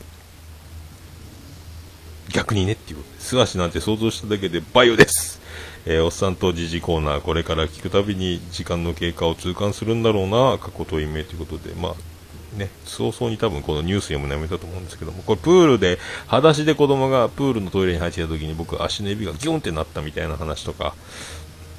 [2.29, 5.41] 逆にねっていうことで素足なんて想像しただけでバイオです。
[5.87, 20.95] えーおっさんとじじコーナー、これから聞くたびに時間の経過を痛感するんだろうな、過去問い名ということで、まあ、ね、早々に多分このニュース読むのやめたと思うんですけども、これプールで、裸足で子供がプールのトイレに入ってた時に僕足の指がギュンってなったみたいな話とか、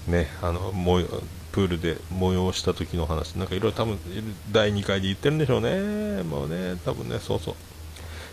[0.06, 3.98] ね、あの、もう、プールで催した時の話、なんかいろいろ多分、
[4.52, 6.22] 第2回で言ってるんでしょうね。
[6.22, 7.54] もうね、多分ね、そうそう。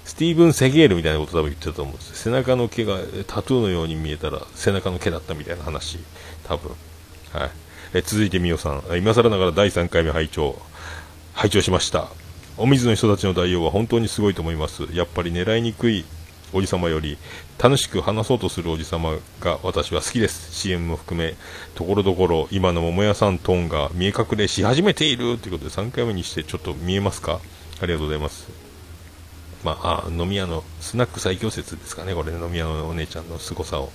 [0.05, 2.15] スティーブン・セゲールみたいなこと多分言ってたと思うんです。
[2.23, 5.99] 背中の毛がタトゥーのように見えたら背中の毛だったみたいな話。
[6.43, 6.71] 多分。
[7.31, 7.51] はい。
[7.93, 8.83] え続いてみおさん。
[8.97, 10.59] 今更ながら第3回目拝聴。
[11.33, 12.07] 拝聴しました。
[12.57, 14.87] お水の人たちの代用は本当にすごいと思います。
[14.93, 16.05] やっぱり狙いにくい
[16.51, 17.17] おじさまより
[17.57, 20.53] 楽しく話そうとするおじさまが私は好きです。
[20.53, 21.33] CM も含め
[21.73, 27.39] ところどころ今の桃屋さんトーンが見え隠れし始めているということで3回目にしてちょっと見えますか？
[27.81, 28.62] ありがとうございます。
[29.63, 33.91] まあ、あ飲み屋のスナック最強説ですかね、これ、ね飲み屋のお姉ちゃんの凄さを、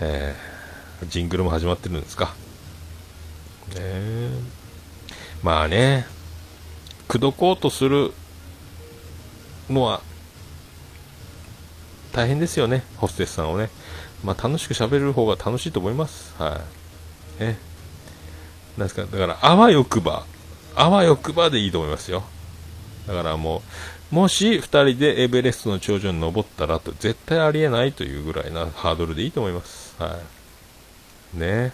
[0.00, 0.60] えー
[1.08, 2.34] ジングルも始まってるんですか。
[3.70, 4.30] ねえ
[5.42, 6.06] まあね、
[7.08, 8.12] 口説こうとする
[9.70, 10.02] のは
[12.12, 13.70] 大変ですよね、ホステスさんをね。
[14.22, 16.34] まあ、楽しく喋る方が楽しいと思います。
[16.38, 16.60] は
[17.40, 17.42] い。
[17.42, 17.58] ね。
[18.76, 20.26] なんですか、だから、あわよくば、
[20.74, 22.24] あわよくばでいいと思いますよ。
[23.06, 23.62] だからもう、
[24.10, 29.94] もし2人でエベレストの頂上に登ったらと、絶対ありえないというぐらいなハードルでいいと思います。
[30.02, 30.18] は
[31.36, 31.38] い。
[31.38, 31.72] ね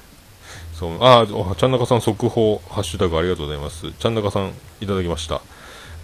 [0.74, 3.90] そう、あ、おちゃんなかさん速報、ハッシュタグありがとうございます。
[3.92, 5.40] ちゃんなかさん、いただきました。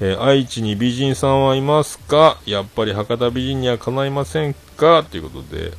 [0.00, 2.38] えー愛知に美人さんはいますか？
[2.46, 5.04] やっぱり博多美人にはかないませんか？
[5.04, 5.72] ということで、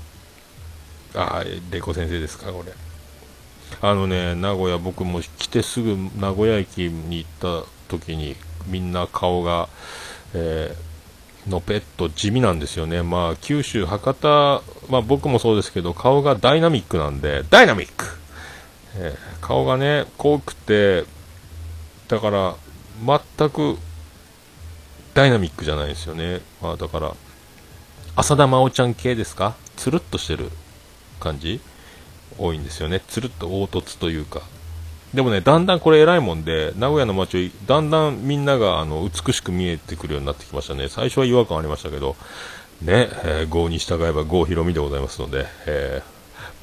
[1.16, 2.72] あー、レコ先生ですか、これ。
[3.82, 7.30] あのね、名古屋、僕も来てすぐ名古屋駅に行っ
[7.64, 8.36] た時に、
[8.68, 9.68] みんな顔が、
[10.34, 10.94] えー
[11.44, 13.04] のぺっと地味なんですよね。
[13.04, 18.06] まあ、九州、博多、まあ僕もそうですけど、顔がダイナミックなんで、ダイナミック
[18.96, 21.04] えー顔がね、濃くて、
[22.08, 22.56] だから、
[23.38, 23.78] 全く、
[25.14, 26.40] ダイナミックじゃないですよね。
[26.62, 27.14] まあだから、
[28.16, 29.56] 浅田真央ちゃん系ですか？
[29.76, 30.50] つるっとしてる
[31.20, 31.60] 感じ？
[32.38, 33.02] 多いんですよね。
[33.06, 34.44] つるっと凹凸というか。
[35.14, 40.90] でもね、だんだんこれ偉いもんで、名古屋の街を、だんだんみんながあの美しく見えてくるようになってきましたね。
[40.90, 42.16] 最初は違和感ありましたけど、
[42.82, 46.14] ね、えー、郷に従えば郷ひろみでございますので、えー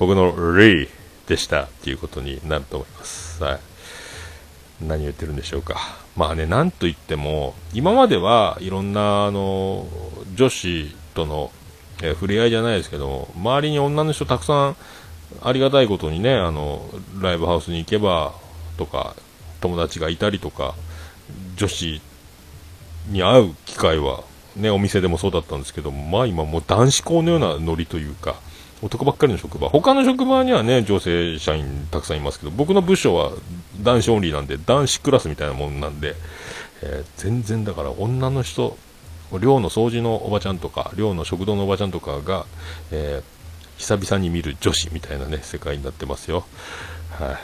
[0.01, 0.89] 僕のリー
[1.27, 3.45] でしたっていうことになると思います。
[3.45, 3.61] はい。
[4.81, 5.77] 何を言ってるんでしょうか。
[6.17, 9.87] まあね、なんといっても、今まではいろんな、あの、
[10.35, 11.53] 女子との、
[12.03, 14.77] えー触れ合いじゃないですけど、周りに女の人たくさん、
[15.43, 16.85] ありがたいことにね、あの、
[17.21, 18.35] ライブハウスに行けば、
[18.77, 19.15] とか、
[19.61, 20.75] 友達がいたりとか、
[21.57, 22.01] 女子
[23.09, 24.25] に会う機会は、
[24.57, 28.37] ね、お店でもそうだったんですけど、まあ今もう男子校のようなノリというか、
[28.83, 29.69] 男ばっかりの職場。
[29.69, 33.33] 他の職場にはね、女性社員たくさんいますけど、僕の部署は
[33.81, 36.17] 男子オンリーなんで、男子クラスみたいなもんなんで、
[36.83, 38.77] えー全然だから女の人、
[39.39, 42.47] 寮の掃除のおばちゃんとか、寮の食堂のおばちゃんとかが、
[42.91, 43.40] えー
[43.81, 46.45] 久々に見る女子みたいなね、世界になってますよ。
[47.19, 47.39] は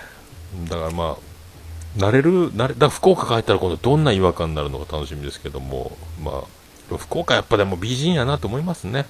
[0.67, 0.69] い。
[0.69, 6.45] だからまあ、慣れる、慣れ、だ福岡帰ったら今度どんな違和感になるのか楽しみですけども、ま
[6.93, 9.07] あ、福岡やっぱでも美人やなと思いますね。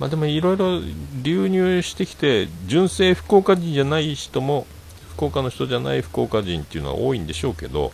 [0.00, 0.80] まあでもいろいろ
[1.22, 4.66] 流入してきて、純正福岡人じゃない人も、
[5.14, 7.92] 福岡の人じゃない福岡人っていうのは多いんでしょうけど、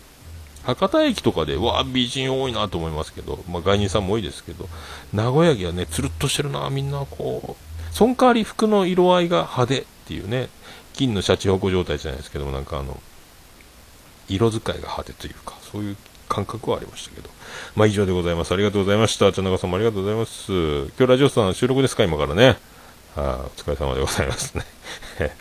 [0.63, 4.71] 博多駅とかで、わあ、美人多いなと思いますけど、まあ外人さんも多いですけど、
[5.13, 10.49] 名古屋駅はね、つるっとしてるな、みんなこう、そん代わり服の色合いが派手っていうね、
[10.93, 13.01] 金のシャチホコ状態じゃないですけども、なんかあの、
[14.29, 15.97] 色使いが派手というか、そういう
[16.29, 17.29] 感覚はありましたけど。
[17.75, 18.53] まあ以上でございます。
[18.53, 19.33] ありがとうございました。
[19.33, 20.53] 茶中さんもありがとうございます。
[20.53, 22.57] 今日ラジオさん収録ですか今からね。
[23.17, 24.65] あお疲れ様でございますね。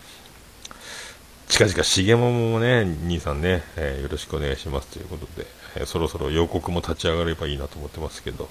[1.47, 8.50] 近々、しげもももね、兄さんね、えーよろしくお願いしますということで、えーそろそろ予告も立ち上がればいいなと思ってますけど、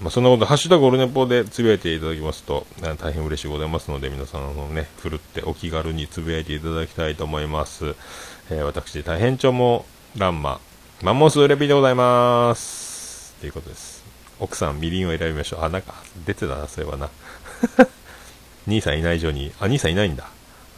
[0.00, 2.66] まあ、そんなこと、ハッシュタグオルネポでつぶやいていただきますと、
[2.98, 7.94] 大変嬉しいございますので、皆さん、あのね、ふるってお気軽につぶやいていただきたいと思います。
[8.50, 9.86] えー私、大変長も
[10.16, 10.60] ランマ、
[11.02, 13.34] マンモスレビーでございます。
[13.40, 14.04] ということです。
[14.38, 15.64] 奥さん、みりんを選びましょう。
[15.64, 15.94] あ、なんか、
[16.26, 17.08] 出てたな、そういえばな。
[18.68, 20.28] 兄さんいない以上に、あ、兄さんいないんだ。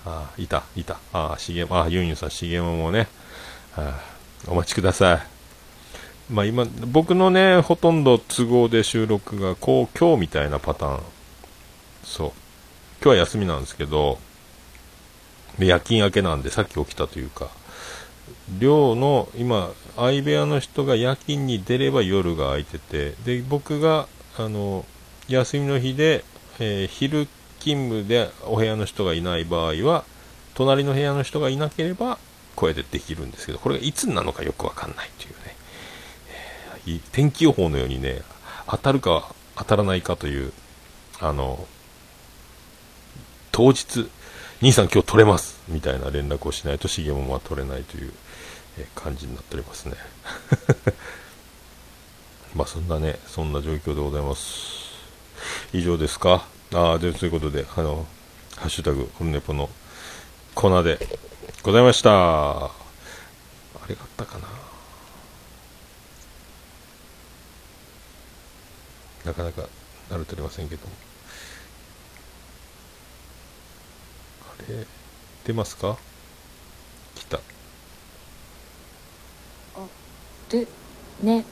[0.07, 0.99] あ、いた、いた。
[1.13, 3.09] あ、しげ、あ、ユンユンさん、しげももね。
[3.77, 4.01] あ
[4.47, 5.38] お待ちください。
[6.31, 11.01] まあ今、僕のね、ほとんど都合で収録が、こう、今日みたいなパターン。
[12.05, 12.33] そう。
[13.03, 14.19] 今日は休みなんですけど、
[15.59, 17.49] で夜勤明けなんでさっき起きたというか、
[18.59, 24.07] 寮の、今、相部屋の人が夜勤に出れば夜が空いてて、で、僕が、
[24.37, 24.85] あの、
[25.29, 26.25] 休みの日で、
[26.59, 27.27] えー昼
[27.61, 30.05] 勤務でお部屋の人がいない場合は、
[30.55, 32.19] 隣の部屋の人がいなければ、
[32.55, 35.35] こうやってできるんですけど、これがいつなのかよくわかんないという
[36.93, 36.95] ね。
[36.95, 38.23] えーい天気予報のようにね、
[38.69, 40.53] 当たるか当たらないかという、
[41.21, 41.67] あの、
[43.53, 44.09] 当日、
[44.63, 48.13] 兄さん今日取れますみたいな連絡をしないと、重桃は取れないという、
[48.95, 49.97] 感じになっておりますね。
[52.55, 54.89] まあそんなね、そんな状況でございます。
[55.73, 56.47] 以上ですか？
[56.75, 58.07] ああ、で、ということで、あの、
[58.57, 59.71] ハッシュタグ、コルネポの
[60.55, 61.19] コーナーで
[61.63, 62.11] ございました。
[62.67, 62.71] あ
[63.89, 64.58] れがあったかな？
[69.29, 69.69] なかなか
[70.09, 70.93] 慣れておりませんけども。
[74.59, 74.87] あれ、
[75.45, 75.99] 出ますか？
[77.15, 77.41] 来た。
[80.49, 80.67] で
[81.23, 81.45] ね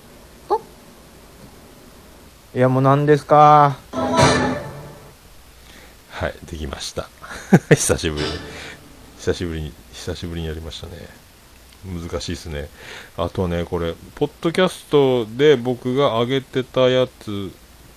[2.55, 3.77] いやもう何ですか？
[3.93, 4.59] は
[6.29, 7.11] い、できました。
[7.77, 8.31] 久しぶりに。
[9.19, 10.93] 久しぶりに、久しぶりにやりましたね。
[11.85, 12.71] 難しいですね。
[13.19, 17.53] あとね、これ、ポッドキャストで僕が上げてたやつ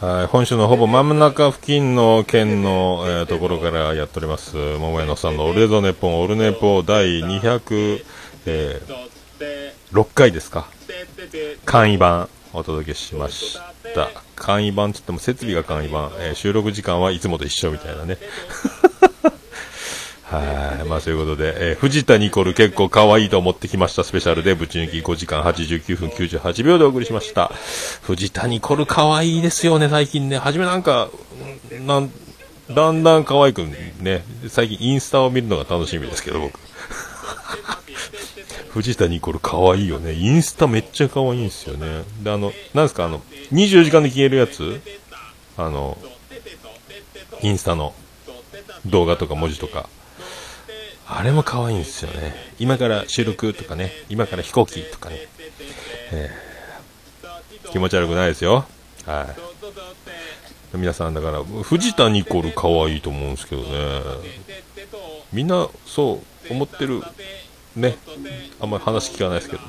[0.00, 8.04] はい、本州のほぼ真ん中付近の県の、えーところからやっております、桃屋のさんのオルネドネポン、オルネポ第206、
[8.46, 10.68] えー回ですか、
[11.64, 13.58] 簡易版お届けしまし
[13.94, 14.10] た。
[14.36, 18.18] 簡易版って言っても設備が簡易版、えー収録時間はいつもと一緒みたいなね。
[20.34, 20.88] はい。
[20.88, 27.50] まあ、そういうことで、えー藤田ニコル結構可愛いと思ってきましたスペシャルで、ぶち抜き5時間89分98秒でお送りしました。
[28.02, 30.38] 藤田ニコル可愛いですよね、最近ね。
[30.38, 31.10] はじめなんか、
[31.78, 32.10] んなん、
[32.70, 33.62] だんだん可愛く
[34.00, 36.58] ね、最近インスタを見るのが楽しみですけど、僕。
[38.72, 40.14] 藤田ニコル可愛いよね。
[40.14, 42.02] インスタめっちゃ可愛いんですよね。
[42.22, 43.20] で、あの、なんですか、あの、
[43.52, 44.80] 24時間で消えるやつ？
[45.56, 45.98] あの、
[47.42, 47.94] インスタの
[48.86, 49.88] 動画とか文字とか。
[51.06, 52.34] あれも可愛いんですよね。
[52.58, 55.28] 今から収録とかね、今から飛行機とかね。
[56.12, 56.54] えー
[57.74, 58.64] 気持ち悪くないですよ。
[59.04, 59.34] は
[60.72, 60.76] い。
[60.78, 64.00] 皆さんだから、藤田ニコル可愛いと思うんですけどね。
[65.32, 67.02] みんなそう思ってる。
[67.74, 67.96] ね。
[68.60, 69.62] あんまり話聞かないですけど。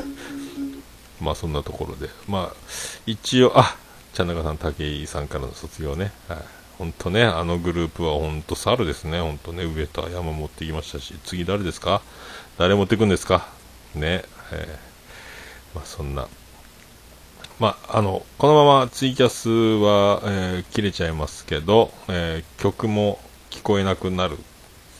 [1.18, 2.10] まあそんなところで。
[2.28, 2.56] まあ、
[3.06, 3.74] 一応、あ、
[4.12, 6.12] 茶中さん、武井さんからの卒業ね。
[6.28, 6.38] はい。
[6.82, 9.20] 本当ね、あのグループは本当猿ですね。
[9.20, 12.02] 本当ね、上田山持ってきましたし、次誰ですか？
[12.58, 13.46] 誰持ってくんですか？
[13.94, 14.24] ね。
[14.50, 16.26] えーまあそんな。
[17.60, 23.20] まあ、あの、このままツイキャスは、えー切れちゃいますけど、えー曲も
[23.50, 24.36] 聞こえなくなる、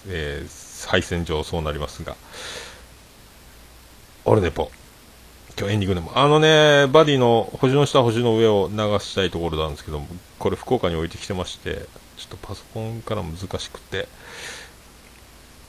[0.07, 0.47] え
[0.87, 2.15] 配線上そうなりますが、
[4.25, 4.71] オルネポ。
[5.59, 6.13] 今日エンディングでも。
[6.15, 10.07] あのね、バディの星の下、星の上を流したいところなんですけども、
[10.39, 11.87] これ福岡に置いてきてまして、
[12.17, 14.09] ちょっとパソコンから難しくて。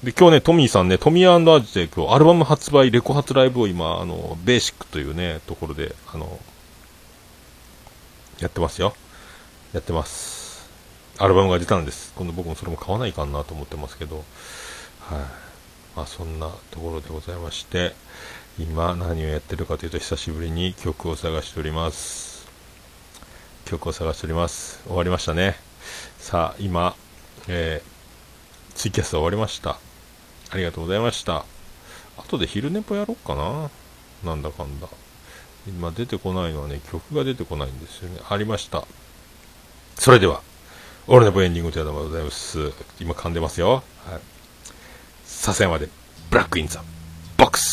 [0.04, 6.40] で、今日ね、トミーさんね、トミーアージで今日アルバム発売、レコ発ライブを今、あの、ベーシックというね、ところで、あの、
[8.40, 8.94] やってますよ。
[9.74, 10.70] やってます。
[11.18, 12.12] アルバムが出たんです。
[12.16, 14.24] 今度僕もそれも買わないかなと思ってますけど、はい。
[15.96, 17.96] まあそんなところでございまして、
[18.60, 22.48] 今何をやってるかというと久しぶりに曲を探しております。
[23.66, 24.84] 曲を探しております。
[24.86, 25.56] 終わりましたね。
[26.20, 26.96] さあ、今、
[27.48, 29.80] えー、ツイキャス終わりました。
[30.52, 31.46] ありがとうございました。
[32.16, 33.72] 後で昼寝ぽやろうかな。
[34.24, 34.88] なんだかんだ。
[35.68, 38.20] 今出てこないのはね、曲が出てこないんですよね。
[38.30, 38.86] ありました。
[39.96, 40.42] それでは、
[41.08, 42.72] オールネポエンディングというのでございます。
[43.00, 43.84] 今噛んでますよ。
[44.06, 44.22] はい。
[45.26, 45.90] 笹山で、
[46.30, 46.84] ブラックインザ、
[47.38, 47.73] ボックス。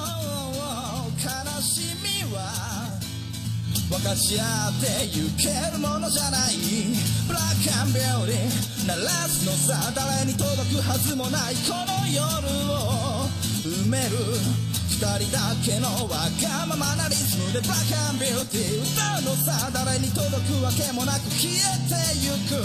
[1.21, 1.29] 悲
[1.61, 2.89] しみは
[3.89, 4.43] 分かち合
[4.73, 6.57] ってゆけるものじゃない
[7.27, 11.55] ブラックアンビューティー鳴らすのさ誰に届くはずもない。
[11.69, 12.25] この夜
[12.73, 13.29] を
[13.61, 14.17] 埋める
[14.89, 22.57] 二人だけのわがままなリズムでブラックアンビューティー歌うのさ誰に届くわけもなく消えてゆく。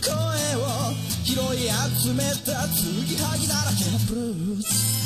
[0.00, 0.08] 声
[0.56, 1.68] を拾い
[2.00, 5.03] 集めた継ぎはぎだらけのブルース。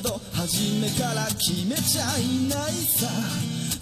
[0.00, 3.06] など初めから決めちゃいないさ。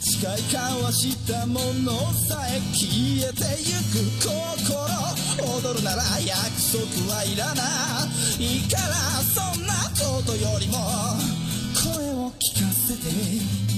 [0.00, 4.68] 誓い交わしたものさえ消えてゆく心。
[5.60, 6.34] 踊るなら約
[6.72, 7.62] 束はいらな
[8.38, 8.68] い。
[8.68, 10.78] からそんなことよりも
[11.94, 13.77] 声を聞かせて。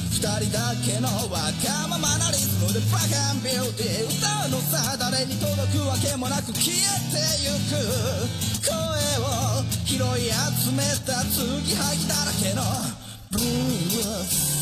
[0.21, 6.77] 二人だけのわがままなリズムでブラックアンビューティー歌うのさ誰に届くわけもなく消え
[7.09, 7.81] てゆく
[8.61, 8.77] 声
[9.17, 12.61] を拾い集めた継ぎはぎだらけの
[13.31, 14.61] ブルース。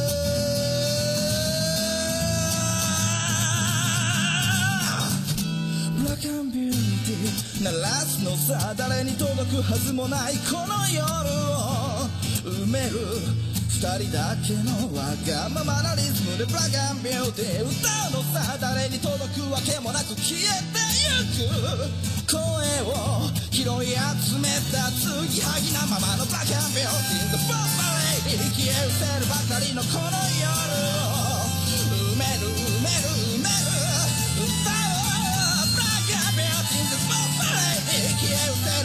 [7.61, 12.09] 鳴らすのさ誰に届くはずもないこの夜を
[12.41, 12.97] 埋める
[13.69, 22.41] 二人だけのわがままなリズムでブラックアンビューティー歌うのさ誰に届くわけもなく消えてゆく声
[22.89, 27.61] を拾い集めた継ぎはぎなままのブラックアンビューティー The Bomb
[28.25, 31.10] Lady 消え失せるばかりのこの夜を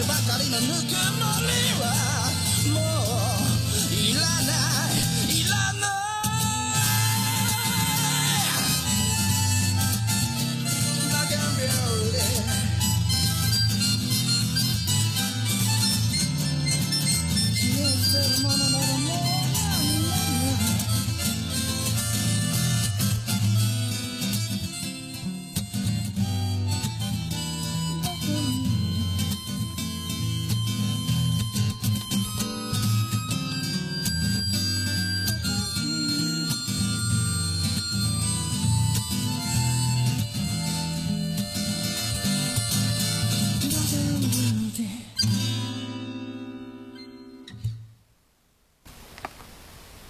[0.07, 2.06] ばかりのぬくもりは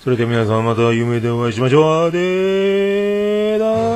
[0.06, 2.12] それでは皆さんまた夢でお会いしましょう。
[2.12, 3.95] でーだー